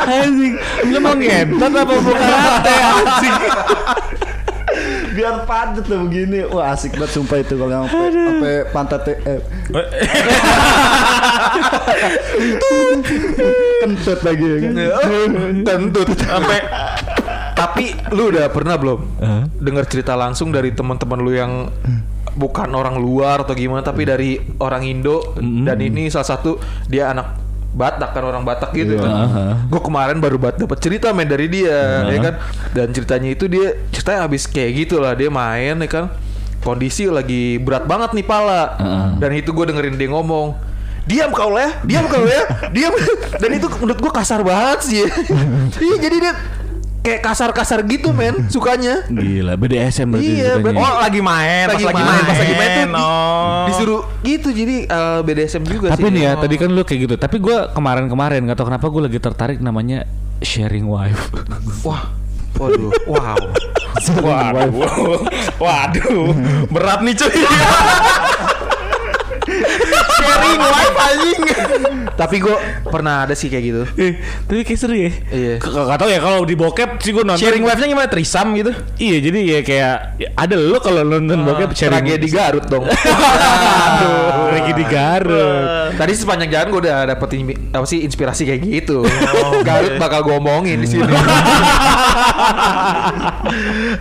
Anjing. 0.10 0.54
Lo 0.90 0.98
mau 0.98 1.14
ngentot 1.14 1.72
apa 1.72 1.94
mau 2.02 2.14
karate 2.18 2.74
Anjing? 2.74 3.42
Biar 5.12 5.44
padet 5.44 5.84
tuh 5.86 6.00
begini. 6.08 6.48
Wah 6.50 6.72
asik 6.74 6.96
banget 6.96 7.12
sumpah 7.20 7.44
itu 7.44 7.54
Kalau 7.60 7.70
yang 7.70 7.86
sampai 7.92 8.10
sampai 8.16 8.56
pantatnya 8.72 9.14
eh, 9.28 9.40
Kentut 13.84 14.20
lagi 14.24 14.46
ya 14.46 14.58
kan? 14.64 14.72
Kentut. 15.68 16.08
Sampai 16.16 16.60
tapi 17.52 17.94
lu 18.10 18.34
udah 18.34 18.50
pernah 18.50 18.74
belum 18.80 19.00
dengar 19.62 19.86
cerita 19.86 20.18
langsung 20.18 20.50
dari 20.50 20.74
teman-teman 20.74 21.20
lu 21.22 21.32
yang 21.36 21.70
bukan 22.32 22.72
orang 22.72 22.96
luar 22.98 23.44
atau 23.44 23.54
gimana 23.54 23.84
tapi 23.84 24.08
dari 24.08 24.40
orang 24.58 24.88
Indo? 24.88 25.36
Dan 25.38 25.78
ini 25.84 26.08
salah 26.08 26.26
satu 26.26 26.58
dia 26.88 27.12
anak 27.12 27.41
Batak 27.72 28.12
kan 28.12 28.24
orang 28.28 28.44
Batak 28.44 28.76
gitu 28.76 29.00
kan. 29.00 29.32
Gue 29.72 29.82
kemarin 29.82 30.20
baru 30.20 30.36
bat 30.36 30.60
dapat 30.60 30.78
cerita 30.84 31.16
main 31.16 31.28
dari 31.28 31.48
dia 31.48 32.08
ya 32.08 32.20
kan. 32.20 32.36
Dan 32.76 32.88
ceritanya 32.92 33.30
itu 33.32 33.48
dia 33.48 33.80
ceritanya 33.96 34.28
habis 34.28 34.44
kayak 34.48 34.72
gitu 34.88 35.00
lah 35.00 35.16
dia 35.16 35.32
main 35.32 35.80
ya 35.80 35.90
kan. 35.90 36.06
Kondisi 36.62 37.10
lagi 37.10 37.58
berat 37.58 37.88
banget 37.88 38.14
nih 38.14 38.26
pala. 38.28 38.76
Dan 39.18 39.32
itu 39.40 39.56
gue 39.56 39.66
dengerin 39.72 39.96
dia 39.96 40.12
ngomong 40.12 40.72
Diam 41.02 41.34
kau 41.34 41.58
ya, 41.58 41.82
diam 41.82 42.06
kau 42.06 42.22
ya, 42.30 42.46
diam. 42.70 42.94
Dan 43.42 43.58
itu 43.58 43.66
menurut 43.82 43.98
gue 43.98 44.12
kasar 44.14 44.46
banget 44.46 44.80
sih. 44.86 45.02
Iya 45.86 45.96
jadi 45.98 46.18
dia 46.22 46.34
kayak 47.02 47.20
kasar-kasar 47.20 47.82
gitu 47.84 48.10
men 48.12 48.46
sukanya. 48.54 49.02
Gila 49.06 49.54
BDSM 49.56 50.08
berarti 50.08 50.32
Iya, 50.32 50.50
ceritanya. 50.56 50.80
oh 50.80 50.96
lagi 51.00 51.20
main, 51.20 51.66
Lagi 51.66 51.76
pas 51.76 51.90
lagi 51.90 51.96
main. 51.98 52.06
main, 52.08 52.24
pas 52.24 52.38
lagi 52.38 52.54
main 52.54 52.70
tuh 52.72 52.86
di- 52.86 52.94
Oh. 52.94 53.66
disuruh 53.68 54.02
gitu 54.22 54.50
jadi 54.50 54.76
eh, 54.86 55.20
BDSM 55.22 55.64
juga 55.64 55.88
Tapi 55.90 56.04
sih. 56.04 56.14
nih 56.14 56.22
ya 56.24 56.32
Oh. 56.32 56.42
tadi 56.42 56.56
kan 56.56 56.70
lu 56.70 56.82
kayak 56.82 57.00
gitu 57.04 57.16
Tapi 57.16 57.38
gue 57.38 57.58
kemarin-kemarin 57.72 58.42
Gak 58.44 58.56
tau 58.56 58.68
kenapa 58.68 58.86
gue 58.86 59.02
lagi 59.02 59.18
tertarik 59.18 59.60
namanya 59.60 60.06
Sharing 60.40 60.86
wife 60.86 61.30
wah, 61.86 62.06
waduh, 62.56 62.90
wow, 63.06 63.38
waduh, 64.22 65.22
waduh, 65.58 66.34
berat 66.68 67.00
nih 67.02 67.14
cuy. 67.16 67.34
Sharing 70.18 70.60
wife 70.60 70.98
anjing. 70.98 71.42
Tapi 72.12 72.36
gue 72.38 72.56
pernah 72.86 73.24
ada 73.24 73.34
sih 73.34 73.48
kayak 73.48 73.64
gitu. 73.64 73.82
Eh, 73.96 74.14
Tapi 74.44 74.62
kayak 74.62 74.78
seru 74.78 74.94
ya 74.94 75.12
Iya. 75.28 75.56
K- 75.58 75.72
Gak 75.72 75.98
tau 75.98 76.08
ya 76.08 76.20
kalau 76.20 76.42
di 76.42 76.54
bokep 76.54 77.00
sih 77.00 77.12
gue 77.12 77.22
nonton 77.22 77.40
Sharing 77.40 77.62
wife-nya 77.62 77.88
gimana? 77.88 78.08
Trisam 78.08 78.54
gitu? 78.54 78.72
Iya 78.96 79.18
jadi 79.22 79.40
ya 79.42 79.60
kayak 79.62 79.94
ya, 80.18 80.28
Ada 80.36 80.56
lo 80.56 80.78
kalau 80.78 81.02
nonton 81.02 81.42
bokep 81.42 81.72
sharing 81.72 82.04
Tragedi 82.04 82.30
Garut 82.30 82.66
dong. 82.66 82.86
Aduh 83.88 84.52
Tragedi 84.52 84.86
Garut 84.86 85.92
Tadi 85.92 86.12
sepanjang 86.14 86.50
jalan 86.50 86.68
gue 86.70 86.80
udah 86.82 86.98
dapet 87.08 87.30
ini, 87.36 87.54
apa 87.70 87.86
sih 87.86 88.02
inspirasi 88.02 88.44
kayak 88.44 88.62
gitu. 88.62 89.04
Garut 89.62 89.96
bakal 89.98 90.24
gue 90.24 90.36
omongin 90.36 90.78
di 90.78 90.88
sini. 90.88 91.04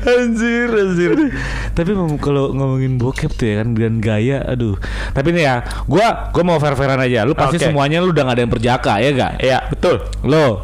anjir 0.02 0.69
anjir 0.71 1.11
tapi 1.76 1.90
kalau 2.19 2.52
ngomongin 2.52 2.97
bokep 2.97 3.33
tuh 3.33 3.47
ya 3.47 3.62
kan 3.62 3.73
dan 3.73 3.99
gaya 3.99 4.42
aduh 4.42 4.76
tapi 5.12 5.33
nih 5.40 5.44
ya 5.47 5.56
gua 5.85 6.28
gua 6.28 6.42
mau 6.44 6.59
fair 6.59 6.76
fairan 6.76 7.00
aja 7.00 7.25
lu 7.25 7.32
pasti 7.32 7.56
Oke. 7.56 7.64
semuanya 7.66 7.99
lu 7.99 8.12
udah 8.12 8.23
gak 8.23 8.37
ada 8.37 8.42
yang 8.44 8.52
perjaka 8.52 8.92
ya 8.99 9.11
gak 9.11 9.32
Iya, 9.40 9.59
betul. 9.66 9.97
lo 10.23 10.61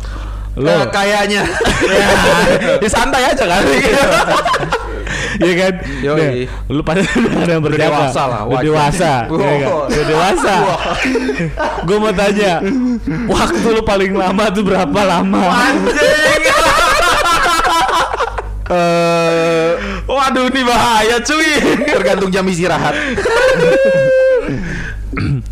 lo 0.56 0.72
Eh, 0.72 0.88
kayaknya. 0.88 1.44
Di 2.80 2.88
santai 2.88 3.28
aja 3.28 3.44
kan. 3.44 3.60
Iya 5.36 5.52
kan 5.54 5.72
Yoi. 6.00 6.16
Nah, 6.16 6.32
lu 6.72 6.80
pasti 6.80 7.04
udah 7.04 7.34
ada 7.38 7.52
yang 7.52 7.60
perjaka 7.60 7.88
dewasa 7.92 8.22
lah, 8.24 8.40
Udah 8.42 8.62
dewasa 8.64 9.12
Wow. 9.28 9.36
ya 9.36 9.56
kan? 9.58 9.72
Udah 9.84 10.04
dewasa 10.08 10.54
gua 11.84 11.96
mau 11.98 12.12
tanya 12.14 12.52
waktu 13.26 13.66
lu 13.68 13.82
paling 13.82 14.12
lama 14.12 14.44
tuh 14.48 14.64
berapa 14.64 15.00
lama 15.02 15.44
Eh, 18.66 19.70
Waduh, 20.08 20.50
ini 20.50 20.66
bahaya 20.66 21.22
cuy. 21.22 21.54
tergantung 21.86 22.34
jam 22.34 22.42
istirahat. 22.42 22.98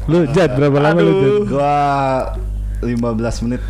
Lu 0.06 0.18
jad 0.30 0.50
berapa 0.52 0.78
lama 0.78 1.00
lu 1.00 1.12
jad 1.14 1.34
Gua 1.46 1.74
15 2.80 3.00
menit 3.42 3.60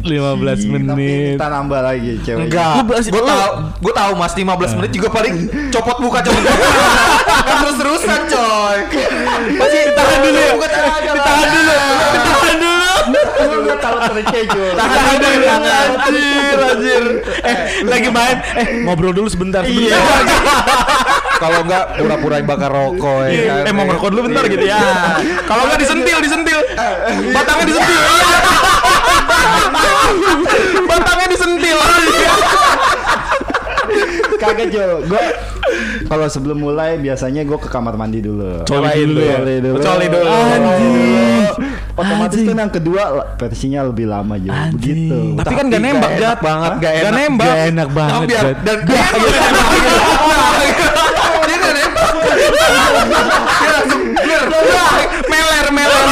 15 0.00 0.08
Tapi 0.08 0.64
menit 0.66 1.36
kita 1.36 1.46
nambah 1.46 1.80
lagi 1.80 2.16
cewek 2.18 2.48
Enggak, 2.48 2.80
gue 2.88 3.22
tahu, 3.22 3.50
gue 3.78 3.92
tahu 3.92 4.12
mas 4.16 4.32
15 4.32 4.48
menit 4.74 4.90
juga 4.90 5.08
paling 5.10 5.34
copot 5.68 6.00
buka 6.00 6.18
copot 6.22 6.40
buka. 6.40 6.54
Kan 7.44 7.56
terus 7.60 7.76
terusan 7.76 8.20
coy. 8.24 8.78
Masih 9.54 9.80
ditahan 9.84 10.18
dulu 10.18 10.38
ya. 10.38 10.52
Ditahan 10.56 11.48
dulu. 11.50 11.74
Ditahan 12.08 12.56
dulu. 12.56 12.92
Gue 13.60 13.76
tahu 13.76 13.96
terkejut 14.02 14.74
Tahan 14.74 15.16
dulu. 15.18 15.44
Anjir, 15.44 16.58
anjir. 16.64 17.04
eh 17.44 17.56
lagi 17.84 18.08
main 18.08 18.36
eh 18.56 18.66
ngobrol 18.80 19.12
dulu 19.12 19.28
sebentar 19.28 19.60
Iya. 19.60 20.00
Kalau 21.44 21.60
enggak 21.60 21.84
pura-pura 21.94 22.36
bakar 22.40 22.70
rokok 22.72 23.28
ya 23.28 23.42
kan. 23.46 23.68
Eh 23.68 23.72
mau 23.72 23.84
ngerokok 23.84 24.08
dulu 24.08 24.22
bentar 24.26 24.44
gitu 24.46 24.64
ya. 24.64 24.80
Kalau 25.44 25.68
nggak 25.68 25.76
disentil, 25.76 26.18
disentil. 26.20 26.58
Batangnya 27.30 27.64
disentil. 27.68 28.00
Batangnya 30.84 31.28
disentil. 31.28 31.78
Kagak 34.34 34.68
Jo 34.68 35.06
Gue 35.06 35.22
Kalau 36.04 36.26
sebelum 36.26 36.58
mulai 36.58 36.98
Biasanya 36.98 37.46
gue 37.46 37.54
ke 37.56 37.70
kamar 37.70 37.94
mandi 37.94 38.18
dulu 38.18 38.66
Coli 38.66 38.90
dulu 39.06 39.20
ya? 39.22 39.38
Coli 39.38 39.54
dulu 39.62 39.76
Coli 39.78 40.06
dulu. 40.10 40.26
Anjing. 40.26 41.46
Otomatis 41.94 42.34
Anjing. 42.34 42.48
kan 42.50 42.56
yang 42.58 42.72
kedua 42.74 43.02
Versinya 43.38 43.80
lebih 43.86 44.04
lama 44.04 44.34
Jo 44.36 44.50
Anjing. 44.50 44.74
Begitu 44.74 45.20
Tapi 45.38 45.54
kan 45.54 45.64
gak 45.70 45.78
nembak, 45.80 46.10
enak 46.10 46.20
Jat. 46.20 46.38
banget, 46.42 46.72
Gak 46.74 46.80
gak 46.82 46.94
enak. 46.98 47.12
nembak. 47.14 47.46
Gak 47.46 47.60
enak 47.70 47.88
banget 47.94 48.20
biar 48.26 48.42
Jad. 48.42 48.56
dan 48.58 48.78
dia 48.82 49.04
dia 51.44 51.56
nggak 51.56 51.74
nembak. 51.74 52.10
Dia 53.54 53.68
langsung 53.70 54.02
Meler, 55.24 55.66
meler. 55.70 56.04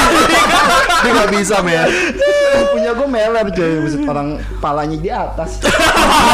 Dia 1.03 1.11
nggak 1.12 1.31
bisa 1.35 1.57
men. 1.61 1.91
Punya 2.73 2.95
gue 2.95 3.09
meler 3.09 3.47
coy 3.53 3.73
Maksud 3.83 4.03
orang 4.07 4.38
palanya 4.62 4.97
di 4.97 5.11
atas 5.11 5.59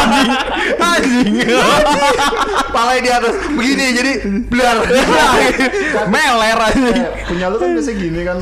Anjing. 0.92 1.42
Palanya 2.78 3.02
di 3.02 3.10
atas 3.10 3.34
begini 3.50 3.84
jadi 3.90 4.12
blar. 4.46 4.76
Meler 6.14 6.58
anjing. 6.62 6.94
Eh, 6.94 7.10
Punya 7.26 7.50
lu 7.50 7.58
kan 7.58 7.74
biasa 7.74 7.90
gini 7.90 8.22
kan 8.22 8.38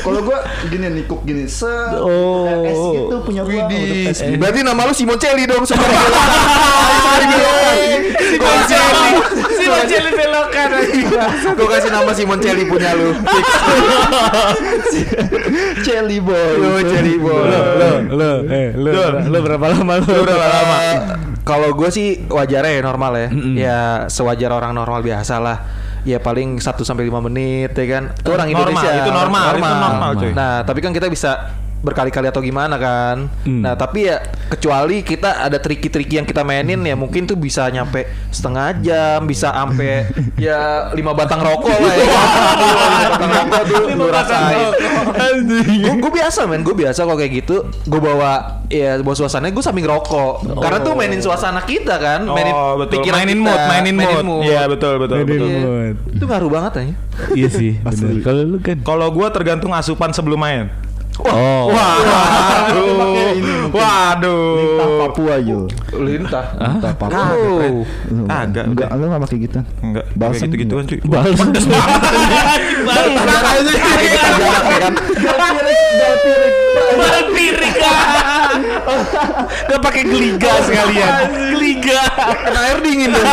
Kalau 0.00 0.20
gue 0.22 0.38
gini 0.66 0.86
nikuk 0.94 1.20
gini 1.22 1.44
Se 1.44 1.68
Oh. 1.94 2.64
Es 2.64 2.72
gitu 2.72 3.16
punya. 3.20 3.44
Es 3.44 4.16
gitu. 4.18 4.34
Berarti 4.40 4.58
nama 4.64 4.80
lu 4.82 4.90
Simon 4.90 5.14
Celi 5.16 5.44
dong 5.44 5.62
sama 5.62 5.84
Simon 8.16 8.58
Celi. 8.64 9.08
Simon 9.52 9.82
Celi 9.84 10.10
belokan 10.10 10.68
Gue 11.52 11.66
kasih 11.68 11.90
nama 11.90 12.10
Simon 12.12 12.38
Celi 12.40 12.62
punya 12.64 12.90
lu. 12.96 13.12
Celi 15.82 16.18
boy 16.18 16.50
Lu 16.56 16.68
Celi 16.82 17.14
boy. 17.16 17.40
lo 17.76 17.90
lo 18.08 18.30
eh 18.48 18.68
lo 18.72 18.90
lo 19.20 19.38
berapa 19.38 19.64
lama 19.68 19.92
lo 19.96 20.04
Lu 20.06 20.22
berapa 20.24 20.46
lama? 20.48 20.76
Kalau 21.46 21.68
gue 21.72 21.88
sih 21.88 22.26
wajarnya 22.26 22.72
ya 22.72 22.80
normal 22.82 23.12
ya. 23.14 23.28
Ya 23.54 23.65
sewajar 24.06 24.50
orang 24.54 24.72
normal 24.76 25.02
biasa 25.02 25.36
lah. 25.42 25.58
Ya 26.06 26.22
paling 26.22 26.62
1 26.62 26.86
sampai 26.86 27.10
5 27.10 27.18
menit 27.26 27.74
ya 27.74 27.86
kan. 27.98 28.14
Itu 28.14 28.30
orang 28.30 28.48
Normal, 28.54 28.62
Indonesia. 28.62 28.90
itu 28.94 29.10
normal, 29.10 29.44
itu 29.50 29.74
normal, 29.74 30.10
cuy. 30.14 30.32
Nah, 30.38 30.62
tapi 30.62 30.78
kan 30.78 30.94
kita 30.94 31.10
bisa 31.10 31.50
berkali-kali 31.86 32.26
atau 32.26 32.42
gimana 32.42 32.74
kan. 32.74 33.30
Hmm. 33.46 33.62
Nah, 33.62 33.78
tapi 33.78 34.10
ya 34.10 34.18
kecuali 34.50 35.06
kita 35.06 35.46
ada 35.46 35.62
triki-triki 35.62 36.18
yang 36.18 36.26
kita 36.26 36.42
mainin 36.42 36.82
ya 36.82 36.98
mungkin 36.98 37.30
tuh 37.30 37.38
bisa 37.38 37.70
nyampe 37.70 38.10
setengah 38.34 38.82
jam, 38.82 39.22
bisa 39.22 39.54
sampai 39.54 40.10
ya 40.50 40.90
lima 40.90 41.14
batang 41.14 41.38
rokok 41.38 41.70
lah 41.70 41.94
ya. 41.94 42.06
Lima 42.10 43.06
batang 43.06 43.30
rokok 43.30 43.62
tuh 43.70 43.82
lu 43.94 44.06
rasain. 44.10 44.58
Gue 45.96 46.10
biasa 46.12 46.40
men, 46.50 46.66
gue 46.66 46.74
biasa 46.74 47.06
kalau 47.06 47.18
kayak 47.18 47.32
gitu 47.44 47.56
Gue 47.86 48.00
bawa 48.00 48.62
ya 48.68 48.98
bawa 49.00 49.14
suasana 49.16 49.48
gue 49.48 49.62
sambil 49.62 49.86
ngerokok 49.86 50.58
Karena 50.58 50.78
tuh 50.82 50.92
mainin 50.98 51.20
suasana 51.22 51.62
kita 51.62 51.96
kan 52.00 52.26
mainin 52.26 52.52
Oh, 52.56 52.80
betul. 52.80 53.00
pikiran 53.00 53.16
Mainin 53.22 53.38
kita, 53.38 53.46
mood, 53.46 53.60
mainin 53.68 53.94
mood. 53.96 54.42
Iya, 54.44 54.62
betul, 54.66 54.94
betul, 54.98 55.16
Mainin 55.22 55.28
betul. 55.28 55.48
Iya. 55.48 55.60
mood. 55.62 55.94
Itu 56.16 56.24
ngaruh 56.26 56.50
banget 56.50 56.72
aja 56.82 56.94
iya 57.32 57.48
sih 57.48 57.80
kalau 58.20 58.42
lu 58.44 58.58
kan 58.60 58.76
Kalau 58.84 59.06
gua 59.08 59.28
tergantung 59.32 59.72
asupan 59.72 60.12
sebelum 60.12 60.36
main. 60.36 60.68
Oh. 61.24 61.72
Waduh. 61.72 63.72
Waduh. 63.72 64.56
Lintah 64.56 64.88
Papua 65.00 65.34
yo. 65.40 65.60
Lintah. 65.96 66.44
Lintah 66.60 66.92
Papua. 66.96 67.32
Oh. 67.32 67.80
Agak, 68.28 68.64
Enggak, 68.68 68.88
lu 68.92 69.04
enggak 69.08 69.22
pakai 69.24 69.38
gitu. 69.40 69.58
Enggak, 69.80 70.04
Balsam 70.12 70.36
kayak 70.36 70.48
gitu-gituan 70.52 70.84
cuy. 70.84 71.00
Balas. 71.08 71.40
Balas 76.86 77.26
piring. 77.32 77.74
Gak 79.66 79.80
pakai 79.82 80.02
geliga 80.06 80.52
sekalian. 80.64 81.12
Geliga. 81.56 82.00
kena 82.46 82.60
air 82.72 82.78
dingin 82.80 83.10
dong. 83.12 83.26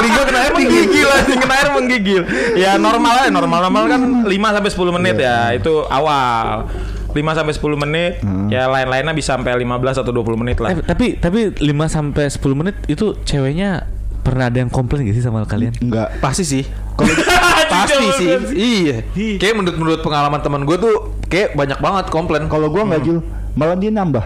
Geliga 0.00 0.20
kena 0.28 0.38
air 0.46 0.52
menggigil 0.54 1.08
anjing, 1.08 1.38
kena 1.40 1.54
air 1.54 1.70
menggigil. 1.74 2.22
Ya 2.56 2.70
normal 2.80 3.12
aja, 3.24 3.30
normal 3.32 3.58
normal 3.68 3.84
kan 3.90 4.00
5 4.26 4.28
sampai 4.28 4.70
10 4.70 4.96
menit 5.00 5.16
ya. 5.20 5.52
Itu 5.56 5.84
awal. 5.88 6.68
5 7.12 7.38
sampai 7.38 7.52
10 7.54 7.82
menit. 7.86 8.12
Ya 8.52 8.66
lain-lainnya 8.70 9.14
bisa 9.14 9.36
sampai 9.36 9.54
15 9.58 10.02
atau 10.02 10.12
20 10.12 10.40
menit 10.40 10.56
lah. 10.62 10.74
Eh, 10.74 10.82
tapi 10.82 11.16
tapi 11.18 11.54
5 11.54 11.62
sampai 11.86 12.30
10 12.30 12.58
menit 12.58 12.76
itu 12.86 13.18
ceweknya 13.26 13.86
pernah 14.20 14.52
ada 14.52 14.60
yang 14.60 14.68
komplain 14.70 15.08
gak 15.08 15.16
sih 15.16 15.24
sama 15.24 15.42
kalian? 15.48 15.72
Enggak. 15.80 16.20
Pasti 16.20 16.44
sih. 16.44 16.64
Kalau 16.94 17.14
pasti 17.72 18.06
sih. 18.20 18.28
Iya. 18.54 18.96
Kayak 19.40 19.54
menurut 19.56 19.76
menurut 19.80 20.00
pengalaman 20.04 20.40
teman 20.44 20.62
gue 20.68 20.76
tuh 20.76 21.16
kayak 21.26 21.56
banyak 21.56 21.78
banget 21.80 22.04
komplain. 22.12 22.44
Kalau 22.46 22.68
gua 22.68 22.84
enggak 22.84 23.02
Jul, 23.06 23.18
malah 23.56 23.74
dia 23.74 23.90
nambah. 23.90 24.24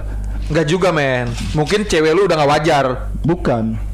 Enggak 0.50 0.66
juga 0.68 0.92
men. 0.92 1.30
Mungkin 1.56 1.86
cewek 1.88 2.12
lu 2.12 2.26
udah 2.26 2.36
gak 2.36 2.50
wajar. 2.50 2.84
Bukan. 3.24 3.93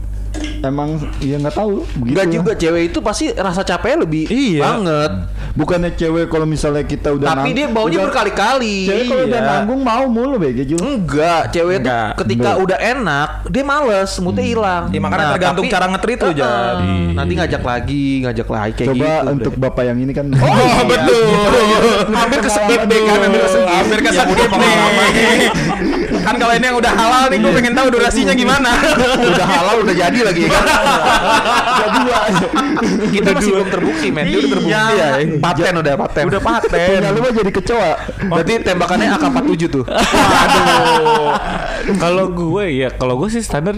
Emang 0.60 0.88
ya 1.18 1.36
nggak 1.36 1.54
tahu 1.54 1.82
begitu. 1.94 2.10
Enggak 2.10 2.24
lah. 2.24 2.34
juga 2.34 2.52
cewek 2.54 2.82
itu 2.86 2.98
pasti 3.00 3.24
rasa 3.30 3.60
capeknya 3.60 3.98
lebih 4.02 4.24
Iya. 4.26 4.60
banget. 4.62 5.12
Bukannya 5.50 5.90
cewek 5.92 6.26
kalau 6.26 6.44
misalnya 6.44 6.82
kita 6.82 7.10
udah 7.10 7.26
Tapi 7.32 7.50
nang- 7.50 7.56
dia 7.56 7.66
baunya 7.66 7.96
udah- 7.96 8.06
berkali-kali. 8.06 8.76
Cewek 8.84 9.04
kalau 9.06 9.24
udah 9.24 9.40
Iya. 9.40 9.50
nanggung 9.50 9.80
mau 9.80 10.04
mulu 10.06 10.36
bege 10.36 10.62
Jul. 10.64 10.78
Enggak, 10.78 11.50
cewek 11.50 11.80
tuh 11.80 11.90
Enggak. 11.90 12.10
ketika 12.18 12.50
Enggak. 12.50 12.64
udah 12.64 12.78
enak, 12.78 13.28
dia 13.48 13.64
males, 13.64 14.10
moodnya 14.18 14.44
hilang. 14.44 14.84
Ya, 14.88 14.98
makanya 14.98 15.26
tergantung 15.32 15.66
cara 15.66 15.84
nge-treat 15.88 16.18
lu, 16.18 16.26
Heeh. 16.28 16.38
Jadi. 16.40 16.92
Nanti 17.12 17.32
ngajak 17.34 17.62
lagi, 17.62 18.04
ngajak 18.22 18.48
lagi 18.48 18.72
kayak 18.74 18.88
Coba 18.90 19.10
gitu. 19.10 19.30
untuk 19.32 19.52
bapak 19.56 19.84
yang 19.84 19.98
ini 19.98 20.12
kan. 20.12 20.26
Oh, 20.30 20.80
betul. 20.86 21.24
Hampir 22.10 22.38
kesedip 22.40 22.80
deh 22.86 23.00
kan, 23.02 23.18
hampir 23.18 23.40
kesedip. 23.42 23.68
Hampir 23.70 23.98
kesedip 24.02 24.50
nih. 24.50 25.99
Kan 26.20 26.34
kalau 26.36 26.52
ini 26.52 26.64
yang 26.64 26.76
udah 26.76 26.92
halal 26.92 27.22
nih, 27.28 27.38
gue 27.38 27.52
pengen 27.52 27.72
tahu 27.72 27.86
durasinya 27.90 28.34
gimana. 28.34 28.70
udah 29.30 29.46
halal 29.46 29.76
udah 29.80 29.94
jadi 29.94 30.18
lagi 30.20 30.42
kan. 30.46 30.64
Jadi 31.80 31.98
dua. 32.04 32.20
Kita 33.10 33.28
masih 33.32 33.50
belum 33.52 33.68
terbukti, 33.68 34.08
men. 34.10 34.24
Dia 34.24 34.36
udah 34.36 34.50
terbukti 34.50 34.70
Iya. 34.70 34.84
ya. 34.92 35.08
Paten 35.38 35.74
udah 35.76 35.94
paten. 35.96 36.24
Udah 36.28 36.40
paten. 36.40 36.88
Punya 37.00 37.10
lu 37.10 37.20
mah 37.20 37.32
jadi 37.32 37.50
kecoa. 37.50 37.90
Berarti 38.28 38.52
tembakannya 38.62 39.06
AK47 39.10 39.62
tuh. 39.68 39.84
Waduh. 39.88 41.32
kalau 41.96 42.26
gue 42.30 42.64
ya 42.70 42.88
kalau 42.92 43.16
gue 43.16 43.28
sih 43.28 43.40
standar 43.40 43.74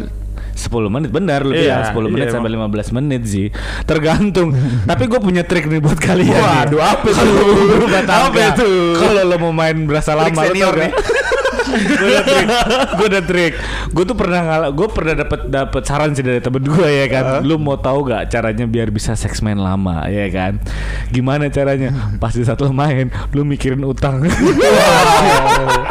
10 0.52 0.68
menit 0.86 1.08
benar 1.08 1.42
lu 1.42 1.56
Iya, 1.56 1.80
bilang 1.90 2.04
10 2.04 2.12
menit 2.12 2.26
iya, 2.28 2.34
sampai 2.34 2.50
15 2.52 2.92
menit 2.92 3.22
sih 3.24 3.46
tergantung 3.82 4.52
tapi 4.84 5.08
gue 5.08 5.16
punya 5.16 5.42
trik 5.42 5.64
nih 5.64 5.80
buat 5.80 5.96
kalian. 5.96 6.28
Waduh, 6.36 6.80
apa 6.82 7.08
tuh? 7.08 7.88
Apa 8.04 8.38
itu? 8.52 8.70
kalau 8.94 9.22
lo 9.24 9.36
mau 9.40 9.52
main 9.54 9.76
berasa 9.82 10.12
lama 10.12 10.28
Trik 10.28 10.36
lo 10.36 10.44
senior 10.44 10.74
tau 10.74 10.82
gak? 10.82 10.92
Gue 11.72 12.08
ada 12.08 12.22
trik 12.24 12.48
gue 12.96 13.06
ada 13.08 13.22
trik 13.22 13.52
gue 13.92 14.04
tuh 14.04 14.16
pernah 14.16 14.40
ngalah 14.44 14.70
gue 14.70 14.88
pernah 14.92 15.14
dapat 15.16 15.40
dapat 15.48 15.82
saran 15.84 16.10
sih 16.12 16.24
dari 16.24 16.40
temen 16.40 16.62
gue 16.62 16.88
ya 16.88 17.06
kan 17.08 17.24
lu 17.42 17.56
mau 17.56 17.80
tahu 17.80 18.08
gak 18.08 18.28
caranya 18.32 18.64
biar 18.68 18.92
bisa 18.92 19.16
seks 19.16 19.40
main 19.40 19.58
lama 19.58 20.06
ya 20.08 20.28
kan 20.28 20.60
gimana 21.10 21.48
caranya 21.48 21.92
pas 22.20 22.32
di 22.32 22.44
saat 22.44 22.60
lo 22.60 22.70
main 22.72 23.08
lu 23.32 23.42
mikirin 23.42 23.82
utang 23.82 24.24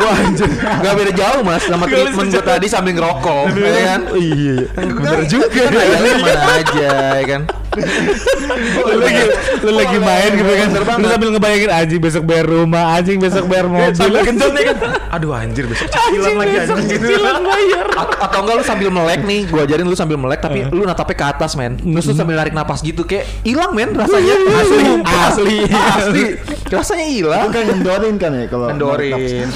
Wah, 0.02 0.18
anjir. 0.26 0.50
Gak 0.58 0.94
beda 0.98 1.12
jauh, 1.14 1.42
Mas, 1.46 1.64
sama 1.66 1.86
treatment 1.86 2.30
gue 2.34 2.44
tadi 2.44 2.66
sambil 2.66 2.98
ngerokok, 2.98 3.54
ya 3.54 3.82
kan? 3.86 4.02
Iya. 4.18 4.58
Bener 4.74 5.22
juga. 5.30 5.64
Kan 5.70 6.04
mana 6.26 6.52
aja, 6.58 6.92
ya 7.22 7.26
kan? 7.28 7.42
lu 8.92 9.00
lagi 9.00 9.24
lu 9.64 9.72
lagi 9.72 9.98
main 9.98 10.32
gitu 10.36 10.52
kan 10.52 10.68
lu 11.00 11.08
sambil 11.08 11.28
ngebayangin 11.32 11.72
anjing 11.72 12.00
besok 12.00 12.24
bayar 12.28 12.46
rumah 12.46 13.00
anjing 13.00 13.18
besok 13.18 13.48
bayar 13.48 13.66
mobil 13.66 13.96
Sambil 13.96 14.24
kenceng 14.24 14.52
nih 14.52 14.64
kan. 14.68 14.78
Aduh 15.16 15.32
anjir 15.32 15.66
besok 15.68 15.88
cicilan 15.88 16.36
lagi 16.36 16.56
anjing. 16.60 17.00
bayar 17.00 17.86
A- 18.02 18.18
atau 18.28 18.40
enggak 18.44 18.56
lu 18.60 18.64
sambil 18.64 18.90
melek 18.92 19.22
nih, 19.24 19.48
gua 19.48 19.64
ajarin 19.64 19.86
lu 19.86 19.96
sambil 19.96 20.18
melek 20.20 20.44
tapi 20.44 20.68
lu 20.68 20.84
natapnya 20.84 21.16
ke 21.16 21.26
atas, 21.28 21.56
men. 21.56 21.80
Terus 21.80 22.06
lu 22.08 22.14
sambil 22.14 22.36
narik 22.36 22.52
napas 22.52 22.82
gitu 22.82 23.04
kayak 23.04 23.24
hilang, 23.44 23.72
men, 23.72 23.94
rasanya. 23.94 24.36
Asli, 24.36 24.86
asli, 25.06 25.58
asli. 25.72 26.24
Rasanya 26.68 27.06
hilang. 27.08 27.48
Kan 27.52 27.64
ngendorin 27.68 28.16
kan 28.18 28.32
ya 28.34 28.46
kalau 28.48 28.68
Kendorin. 28.68 29.48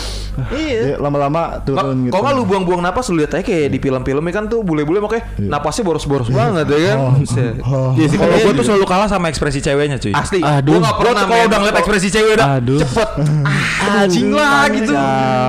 Iya. 0.52 1.00
Lama-lama 1.00 1.64
turun 1.64 2.06
gitu. 2.06 2.12
Kok 2.12 2.20
nggak 2.20 2.34
lu 2.36 2.44
buang-buang 2.44 2.82
napas 2.84 3.08
lu 3.08 3.24
lihat 3.24 3.32
aja 3.34 3.44
kayak 3.44 3.72
di 3.72 3.80
film-filmnya 3.80 4.34
kan 4.36 4.44
tuh 4.46 4.60
bule-bule 4.62 5.00
makanya 5.00 5.32
napasnya 5.40 5.88
boros-boros 5.88 6.28
banget 6.28 6.68
ya 6.68 6.80
kan. 6.92 6.98
Buset. 8.06 8.14
Iya 8.14 8.14
sih 8.14 8.18
kalau 8.22 8.38
gue 8.38 8.54
tuh 8.54 8.66
selalu 8.66 8.86
kalah 8.86 9.08
sama 9.10 9.26
ekspresi 9.28 9.60
ceweknya 9.60 9.98
cuy. 9.98 10.14
Asli. 10.14 10.40
Aduh. 10.40 10.78
Gue 10.78 10.92
pernah 10.96 11.24
kalau 11.26 11.44
udah 11.50 11.58
ngeliat 11.60 11.78
ekspresi 11.82 12.08
cewek 12.10 12.32
udah 12.38 12.48
Aduh. 12.62 12.80
cepet 12.80 13.10
ah, 13.82 14.02
anjing 14.06 14.30
lah 14.30 14.70
gitu 14.70 14.94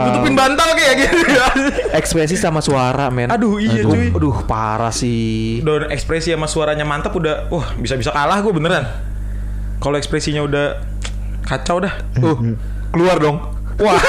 tutupin 0.06 0.32
bantal 0.32 0.68
kayak 0.72 0.94
gitu 1.04 1.16
ekspresi 2.00 2.34
sama 2.34 2.64
suara, 2.64 3.12
men. 3.12 3.28
Aduh, 3.28 3.60
iya, 3.60 3.84
Aduh, 3.84 3.92
cuy. 3.92 4.06
Aduh, 4.10 4.36
parah 4.48 4.90
sih. 4.90 5.60
udah 5.60 5.92
ekspresi 5.92 6.32
sama 6.32 6.48
suaranya 6.48 6.88
mantap 6.88 7.12
udah 7.12 7.52
wah 7.52 7.76
bisa 7.76 7.94
bisa 7.94 8.10
kalah 8.10 8.40
gue 8.40 8.52
beneran 8.54 8.84
kalau 9.76 10.00
ekspresinya 10.00 10.40
udah 10.40 10.80
kacau 11.44 11.78
dah 11.84 11.94
Tuh, 12.16 12.56
keluar 12.90 13.20
dong. 13.20 13.38
wah 13.84 14.00